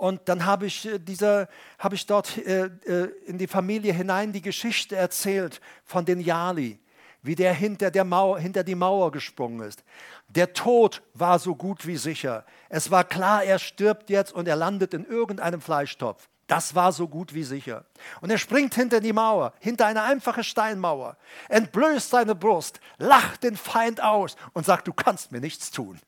[0.00, 1.46] Und dann habe ich, äh, dieser,
[1.78, 6.80] habe ich dort äh, äh, in die Familie hinein die Geschichte erzählt von den Jali,
[7.20, 9.84] wie der hinter, der Mauer, hinter die Mauer gesprungen ist.
[10.28, 12.46] Der Tod war so gut wie sicher.
[12.70, 16.30] Es war klar, er stirbt jetzt und er landet in irgendeinem Fleischtopf.
[16.50, 17.84] Das war so gut wie sicher.
[18.20, 21.16] Und er springt hinter die Mauer, hinter eine einfache Steinmauer,
[21.48, 26.00] entblößt seine Brust, lacht den Feind aus und sagt, du kannst mir nichts tun.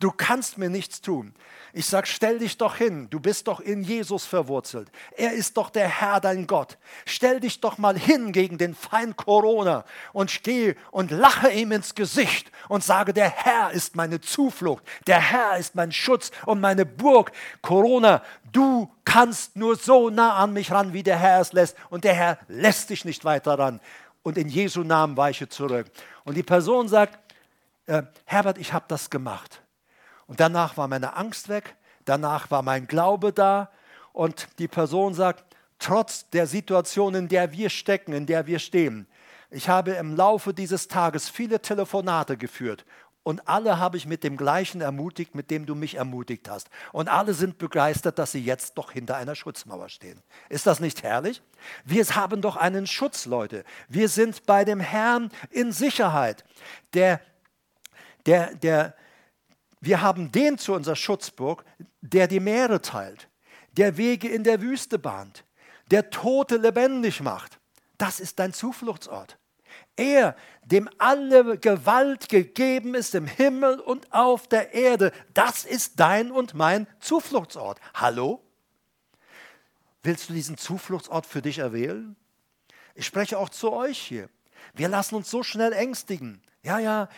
[0.00, 1.34] Du kannst mir nichts tun.
[1.72, 3.08] Ich sage, stell dich doch hin.
[3.10, 4.90] Du bist doch in Jesus verwurzelt.
[5.16, 6.78] Er ist doch der Herr, dein Gott.
[7.04, 11.94] Stell dich doch mal hin gegen den Feind Corona und geh und lache ihm ins
[11.94, 14.82] Gesicht und sage, der Herr ist meine Zuflucht.
[15.06, 17.32] Der Herr ist mein Schutz und meine Burg.
[17.60, 21.76] Corona, du kannst nur so nah an mich ran, wie der Herr es lässt.
[21.90, 23.80] Und der Herr lässt dich nicht weiter ran.
[24.22, 25.86] Und in Jesu Namen weiche zurück.
[26.24, 27.18] Und die Person sagt,
[27.86, 29.62] äh, Herbert, ich habe das gemacht.
[30.28, 31.74] Und danach war meine Angst weg,
[32.04, 33.70] danach war mein Glaube da
[34.12, 35.44] und die Person sagt,
[35.80, 39.08] trotz der Situation, in der wir stecken, in der wir stehen,
[39.50, 42.84] ich habe im Laufe dieses Tages viele Telefonate geführt
[43.28, 46.70] und alle habe ich mit dem gleichen ermutigt, mit dem du mich ermutigt hast.
[46.92, 50.22] Und alle sind begeistert, dass sie jetzt doch hinter einer Schutzmauer stehen.
[50.48, 51.42] Ist das nicht herrlich?
[51.84, 53.64] Wir haben doch einen Schutz, Leute.
[53.86, 56.44] Wir sind bei dem Herrn in Sicherheit.
[56.94, 57.20] Der,
[58.24, 58.94] der, der,
[59.80, 61.64] wir haben den zu unserer Schutzburg,
[62.00, 63.28] der die Meere teilt,
[63.72, 65.44] der Wege in der Wüste bahnt,
[65.90, 67.58] der Tote lebendig macht.
[67.96, 69.38] Das ist dein Zufluchtsort.
[69.96, 76.30] Er, dem alle Gewalt gegeben ist im Himmel und auf der Erde, das ist dein
[76.30, 77.80] und mein Zufluchtsort.
[77.94, 78.42] Hallo?
[80.02, 82.16] Willst du diesen Zufluchtsort für dich erwählen?
[82.94, 84.28] Ich spreche auch zu euch hier.
[84.74, 86.42] Wir lassen uns so schnell ängstigen.
[86.62, 87.08] Ja, ja,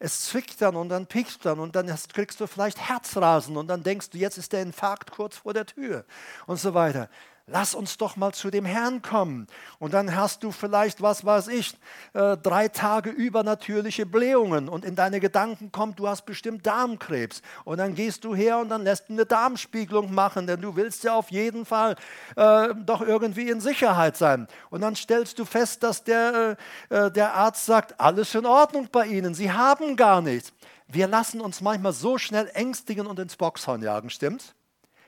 [0.00, 3.82] es zwickt dann und dann piekst dann und dann kriegst du vielleicht Herzrasen und dann
[3.82, 6.04] denkst du, jetzt ist der Infarkt kurz vor der Tür
[6.46, 7.08] und so weiter
[7.50, 9.46] lass uns doch mal zu dem Herrn kommen.
[9.78, 11.74] Und dann hast du vielleicht, was weiß ich,
[12.12, 17.42] äh, drei Tage übernatürliche Blähungen und in deine Gedanken kommt, du hast bestimmt Darmkrebs.
[17.64, 21.04] Und dann gehst du her und dann lässt du eine Darmspiegelung machen, denn du willst
[21.04, 21.96] ja auf jeden Fall
[22.36, 24.46] äh, doch irgendwie in Sicherheit sein.
[24.70, 26.56] Und dann stellst du fest, dass der,
[26.90, 30.52] äh, äh der Arzt sagt, alles in Ordnung bei Ihnen, Sie haben gar nichts.
[30.86, 34.54] Wir lassen uns manchmal so schnell ängstigen und ins Boxhorn jagen, stimmt's?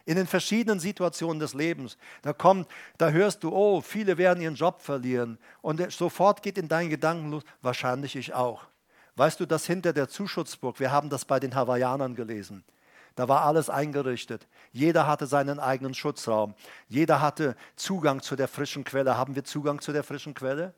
[0.05, 1.97] In den verschiedenen Situationen des Lebens.
[2.23, 5.39] Da kommt, da hörst du, oh, viele werden ihren Job verlieren.
[5.61, 8.63] Und sofort geht in deinen Gedanken los, wahrscheinlich ich auch.
[9.17, 12.65] Weißt du, dass hinter der Zuschutzburg, wir haben das bei den Hawaiianern gelesen,
[13.15, 14.47] da war alles eingerichtet.
[14.73, 16.55] Jeder hatte seinen eigenen Schutzraum.
[16.89, 19.19] Jeder hatte Zugang zu der frischen Quelle.
[19.19, 20.75] Haben wir Zugang zu der frischen Quelle?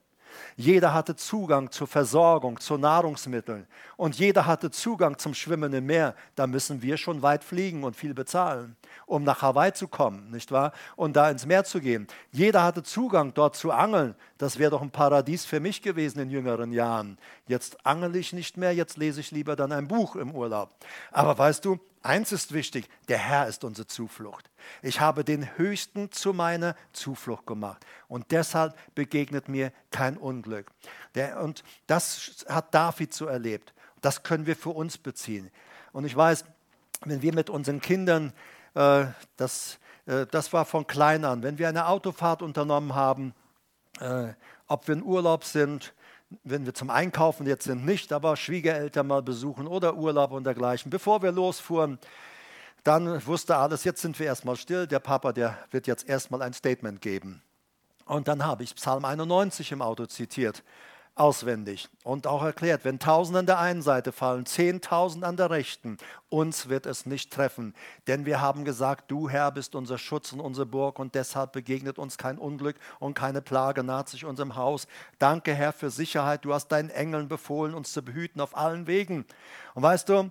[0.56, 3.66] Jeder hatte Zugang zur Versorgung, zu Nahrungsmitteln
[3.96, 6.14] und jeder hatte Zugang zum schwimmenden Meer.
[6.34, 8.76] Da müssen wir schon weit fliegen und viel bezahlen,
[9.06, 10.72] um nach Hawaii zu kommen, nicht wahr?
[10.96, 12.06] Und da ins Meer zu gehen.
[12.32, 14.14] Jeder hatte Zugang dort zu angeln.
[14.38, 17.18] Das wäre doch ein Paradies für mich gewesen in jüngeren Jahren.
[17.46, 20.70] Jetzt angel ich nicht mehr, jetzt lese ich lieber dann ein Buch im Urlaub.
[21.12, 24.50] Aber weißt du, Eins ist wichtig, der Herr ist unsere Zuflucht.
[24.82, 30.70] Ich habe den Höchsten zu meiner Zuflucht gemacht und deshalb begegnet mir kein Unglück.
[31.14, 33.72] Der, und das hat David so erlebt.
[34.02, 35.50] Das können wir für uns beziehen.
[35.92, 36.44] Und ich weiß,
[37.06, 38.34] wenn wir mit unseren Kindern,
[38.74, 39.06] äh,
[39.38, 43.34] das, äh, das war von klein an, wenn wir eine Autofahrt unternommen haben,
[44.00, 44.34] äh,
[44.66, 45.94] ob wir in Urlaub sind,
[46.42, 50.90] wenn wir zum Einkaufen jetzt sind, nicht, aber Schwiegereltern mal besuchen oder Urlaub und dergleichen.
[50.90, 51.98] Bevor wir losfuhren,
[52.82, 56.52] dann wusste alles, jetzt sind wir erstmal still, der Papa, der wird jetzt erstmal ein
[56.52, 57.42] Statement geben.
[58.04, 60.62] Und dann habe ich Psalm 91 im Auto zitiert
[61.16, 65.96] auswendig und auch erklärt, wenn tausend an der einen Seite fallen, zehntausend an der rechten,
[66.28, 67.72] uns wird es nicht treffen.
[68.08, 72.00] Denn wir haben gesagt, du Herr bist unser Schutz und unsere Burg und deshalb begegnet
[72.00, 74.88] uns kein Unglück und keine Plage naht sich unserem Haus.
[75.20, 79.24] Danke Herr für Sicherheit, du hast deinen Engeln befohlen, uns zu behüten auf allen Wegen.
[79.74, 80.30] Und weißt du,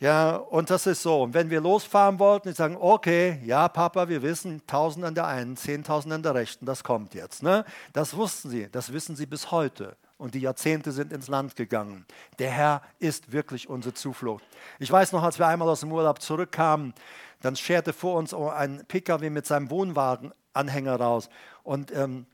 [0.00, 1.24] ja, und das ist so.
[1.24, 5.26] Und wenn wir losfahren wollten, die sagen, okay, ja, Papa, wir wissen, tausend an der
[5.26, 7.42] einen, zehntausend an der rechten, das kommt jetzt.
[7.42, 7.66] Ne?
[7.92, 12.06] Das wussten sie, das wissen sie bis heute und die Jahrzehnte sind ins Land gegangen.
[12.38, 14.44] Der Herr ist wirklich unsere Zuflucht.
[14.78, 16.94] Ich weiß noch, als wir einmal aus dem Urlaub zurückkamen,
[17.40, 21.28] dann scherte vor uns ein Pkw mit seinem Wohnwagenanhänger raus.
[21.64, 22.26] Und ähm,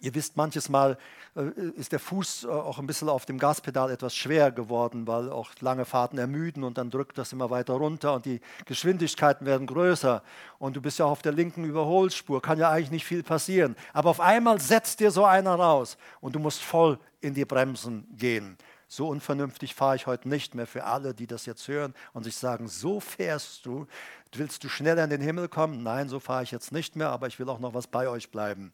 [0.00, 0.98] Ihr wisst, manches Mal
[1.36, 5.30] äh, ist der Fuß äh, auch ein bisschen auf dem Gaspedal etwas schwer geworden, weil
[5.30, 9.66] auch lange Fahrten ermüden und dann drückt das immer weiter runter und die Geschwindigkeiten werden
[9.66, 10.22] größer
[10.58, 13.76] und du bist ja auf der linken Überholspur, kann ja eigentlich nicht viel passieren.
[13.92, 18.06] Aber auf einmal setzt dir so einer raus und du musst voll in die Bremsen
[18.16, 18.56] gehen.
[18.88, 22.36] So unvernünftig fahre ich heute nicht mehr für alle, die das jetzt hören und sich
[22.36, 23.86] sagen, so fährst du,
[24.32, 25.82] willst du schneller in den Himmel kommen?
[25.82, 28.30] Nein, so fahre ich jetzt nicht mehr, aber ich will auch noch was bei euch
[28.30, 28.72] bleiben.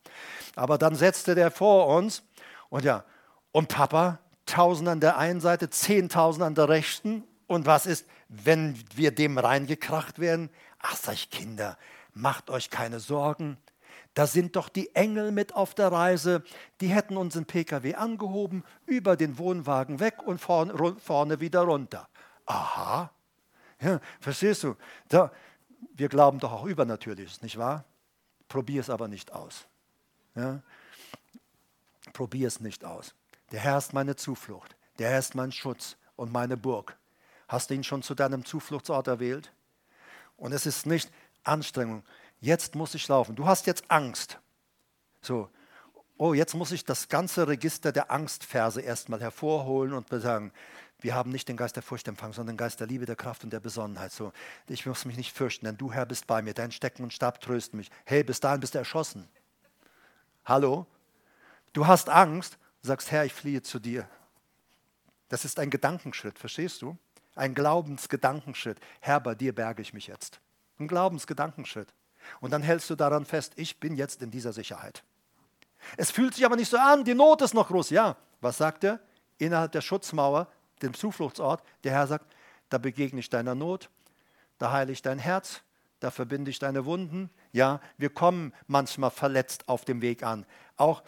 [0.56, 2.22] Aber dann setzte der vor uns
[2.68, 3.04] und ja,
[3.52, 7.24] und Papa, tausend an der einen Seite, zehntausend an der rechten.
[7.46, 10.50] Und was ist, wenn wir dem reingekracht werden?
[10.78, 11.76] Ach, sag ich, Kinder,
[12.14, 13.58] macht euch keine Sorgen.
[14.14, 16.42] Da sind doch die Engel mit auf der Reise.
[16.80, 22.08] Die hätten unseren Pkw angehoben, über den Wohnwagen weg und vorne, vorne wieder runter.
[22.46, 23.10] Aha.
[23.80, 24.76] Ja, verstehst du?
[25.08, 25.32] Da,
[25.94, 27.84] wir glauben doch auch Übernatürliches, nicht wahr?
[28.48, 29.66] Probier es aber nicht aus.
[30.34, 30.60] Ja?
[32.12, 33.14] Probier es nicht aus.
[33.52, 34.76] Der Herr ist meine Zuflucht.
[34.98, 36.96] Der Herr ist mein Schutz und meine Burg.
[37.48, 39.52] Hast du ihn schon zu deinem Zufluchtsort erwählt?
[40.36, 41.10] Und es ist nicht
[41.44, 42.02] Anstrengung
[42.40, 43.36] jetzt muss ich laufen.
[43.36, 44.38] Du hast jetzt Angst.
[45.22, 45.48] So,
[46.18, 50.52] oh, jetzt muss ich das ganze Register der Angstverse erstmal hervorholen und sagen,
[51.00, 53.44] wir haben nicht den Geist der Furcht empfangen, sondern den Geist der Liebe, der Kraft
[53.44, 54.12] und der Besonnenheit.
[54.12, 54.32] So,
[54.68, 56.52] ich muss mich nicht fürchten, denn du, Herr, bist bei mir.
[56.52, 57.90] Dein Stecken und Stab trösten mich.
[58.04, 59.28] Hey, bis dahin bist du erschossen.
[60.44, 60.86] Hallo?
[61.72, 64.08] Du hast Angst, sagst, Herr, ich fliehe zu dir.
[65.28, 66.98] Das ist ein Gedankenschritt, verstehst du?
[67.40, 68.78] ein Glaubensgedankenschritt.
[69.00, 70.40] Herr, bei dir berge ich mich jetzt.
[70.78, 71.92] Ein Glaubensgedankenschritt.
[72.40, 75.02] Und dann hältst du daran fest, ich bin jetzt in dieser Sicherheit.
[75.96, 77.90] Es fühlt sich aber nicht so an, die Not ist noch groß.
[77.90, 79.00] Ja, was sagt er?
[79.38, 80.48] Innerhalb der Schutzmauer,
[80.82, 82.26] dem Zufluchtsort, der Herr sagt,
[82.68, 83.90] da begegne ich deiner Not,
[84.58, 85.62] da heile ich dein Herz,
[86.00, 87.30] da verbinde ich deine Wunden.
[87.52, 90.46] Ja, wir kommen manchmal verletzt auf dem Weg an.
[90.76, 91.02] Auch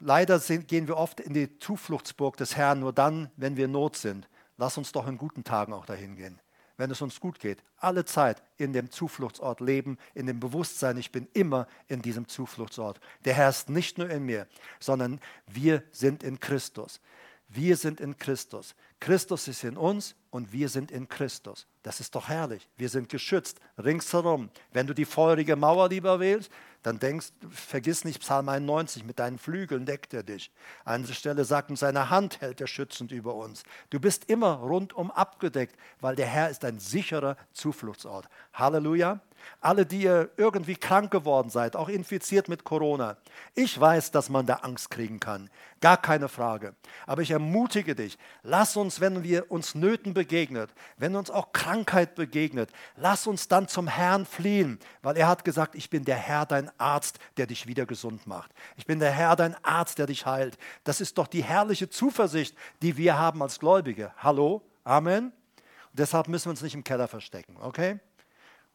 [0.00, 3.96] leider sind, gehen wir oft in die Zufluchtsburg des Herrn nur dann, wenn wir Not
[3.96, 4.28] sind.
[4.56, 6.41] Lass uns doch in guten Tagen auch dahin gehen
[6.82, 11.12] wenn es uns gut geht, alle Zeit in dem Zufluchtsort leben, in dem Bewusstsein, ich
[11.12, 12.98] bin immer in diesem Zufluchtsort.
[13.24, 14.48] Der Herr ist nicht nur in mir,
[14.80, 17.00] sondern wir sind in Christus.
[17.46, 18.74] Wir sind in Christus.
[19.02, 21.66] Christus ist in uns und wir sind in Christus.
[21.82, 22.68] Das ist doch herrlich.
[22.76, 24.48] Wir sind geschützt ringsherum.
[24.72, 26.52] Wenn du die feurige Mauer lieber wählst,
[26.84, 30.52] dann denkst, vergiss nicht Psalm 91, mit deinen Flügeln deckt er dich.
[30.84, 33.64] An dieser Stelle sagt uns, seine Hand hält er schützend über uns.
[33.90, 38.28] Du bist immer rundum abgedeckt, weil der Herr ist ein sicherer Zufluchtsort.
[38.52, 39.20] Halleluja.
[39.60, 43.16] Alle, die ihr irgendwie krank geworden seid, auch infiziert mit Corona.
[43.54, 45.50] Ich weiß, dass man da Angst kriegen kann.
[45.80, 46.74] Gar keine Frage.
[47.06, 52.14] Aber ich ermutige dich, lass uns, wenn wir uns Nöten begegnet, wenn uns auch Krankheit
[52.14, 56.46] begegnet, lass uns dann zum Herrn fliehen, weil er hat gesagt, ich bin der Herr,
[56.46, 58.52] dein Arzt, der dich wieder gesund macht.
[58.76, 60.56] Ich bin der Herr, dein Arzt, der dich heilt.
[60.84, 64.12] Das ist doch die herrliche Zuversicht, die wir haben als Gläubige.
[64.18, 64.62] Hallo?
[64.84, 65.32] Amen?
[65.92, 68.00] Deshalb müssen wir uns nicht im Keller verstecken, okay?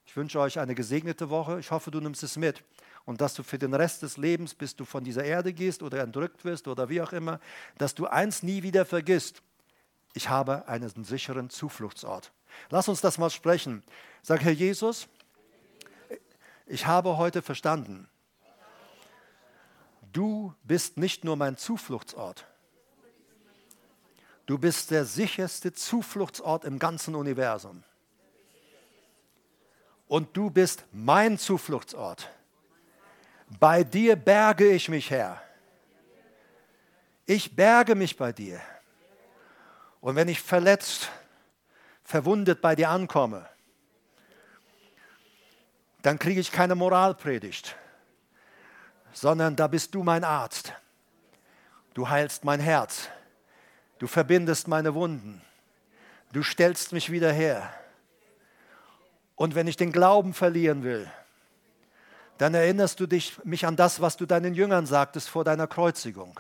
[0.07, 1.59] Ich wünsche euch eine gesegnete Woche.
[1.59, 2.63] Ich hoffe, du nimmst es mit
[3.05, 6.01] und dass du für den Rest des Lebens, bis du von dieser Erde gehst oder
[6.01, 7.41] entrückt wirst oder wie auch immer,
[7.77, 9.43] dass du eins nie wieder vergisst.
[10.13, 12.31] Ich habe einen sicheren Zufluchtsort.
[12.69, 13.83] Lass uns das mal sprechen.
[14.23, 15.09] Sag, Herr Jesus,
[16.65, 18.07] ich habe heute verstanden,
[20.13, 22.47] du bist nicht nur mein Zufluchtsort,
[24.45, 27.83] du bist der sicherste Zufluchtsort im ganzen Universum
[30.07, 32.29] und du bist mein Zufluchtsort.
[33.59, 35.41] Bei dir berge ich mich, Herr.
[37.25, 38.61] Ich berge mich bei dir.
[40.01, 41.09] Und wenn ich verletzt,
[42.03, 43.47] verwundet bei dir ankomme,
[46.01, 47.75] dann kriege ich keine Moralpredigt,
[49.11, 50.73] sondern da bist du mein Arzt.
[51.93, 53.09] Du heilst mein Herz.
[53.97, 55.41] Du verbindest meine Wunden.
[56.31, 57.73] Du stellst mich wieder her.
[59.37, 61.09] Und wenn ich den Glauben verlieren will,
[62.39, 66.39] dann erinnerst du dich, mich an das, was du deinen Jüngern sagtest vor deiner Kreuzigung.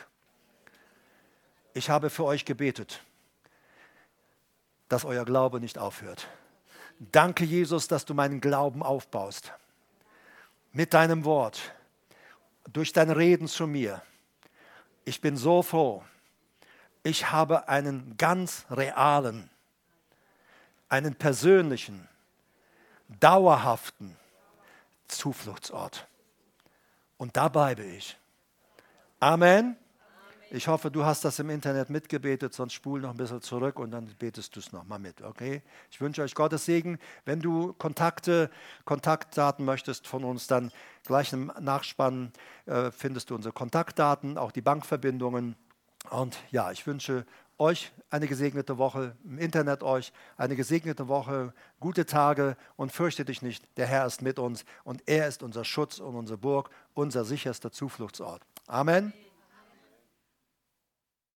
[1.73, 3.01] Ich habe für euch gebetet,
[4.89, 6.27] dass euer Glaube nicht aufhört.
[6.99, 9.53] Danke, Jesus, dass du meinen Glauben aufbaust.
[10.71, 11.71] Mit deinem Wort,
[12.73, 14.01] durch dein Reden zu mir.
[15.05, 16.03] Ich bin so froh.
[17.03, 19.51] Ich habe einen ganz realen,
[20.89, 22.07] einen persönlichen,
[23.19, 24.15] dauerhaften
[25.07, 26.07] Zufluchtsort.
[27.17, 28.17] Und da bleibe ich.
[29.19, 29.75] Amen.
[30.49, 33.91] Ich hoffe, du hast das im Internet mitgebetet, sonst spul noch ein bisschen zurück und
[33.91, 35.61] dann betest du es nochmal mit, okay?
[35.91, 36.99] Ich wünsche euch Gottes Segen.
[37.25, 38.49] Wenn du Kontakte,
[38.85, 40.71] Kontaktdaten möchtest von uns, dann
[41.03, 42.31] gleich im Nachspann
[42.65, 45.57] äh, findest du unsere Kontaktdaten, auch die Bankverbindungen.
[46.11, 47.25] Und ja, ich wünsche
[47.59, 53.41] euch eine gesegnete Woche, im Internet euch eine gesegnete Woche, gute Tage und fürchte dich
[53.41, 57.25] nicht, der Herr ist mit uns und er ist unser Schutz und unsere Burg, unser
[57.25, 58.41] sicherster Zufluchtsort.
[58.67, 59.13] Amen.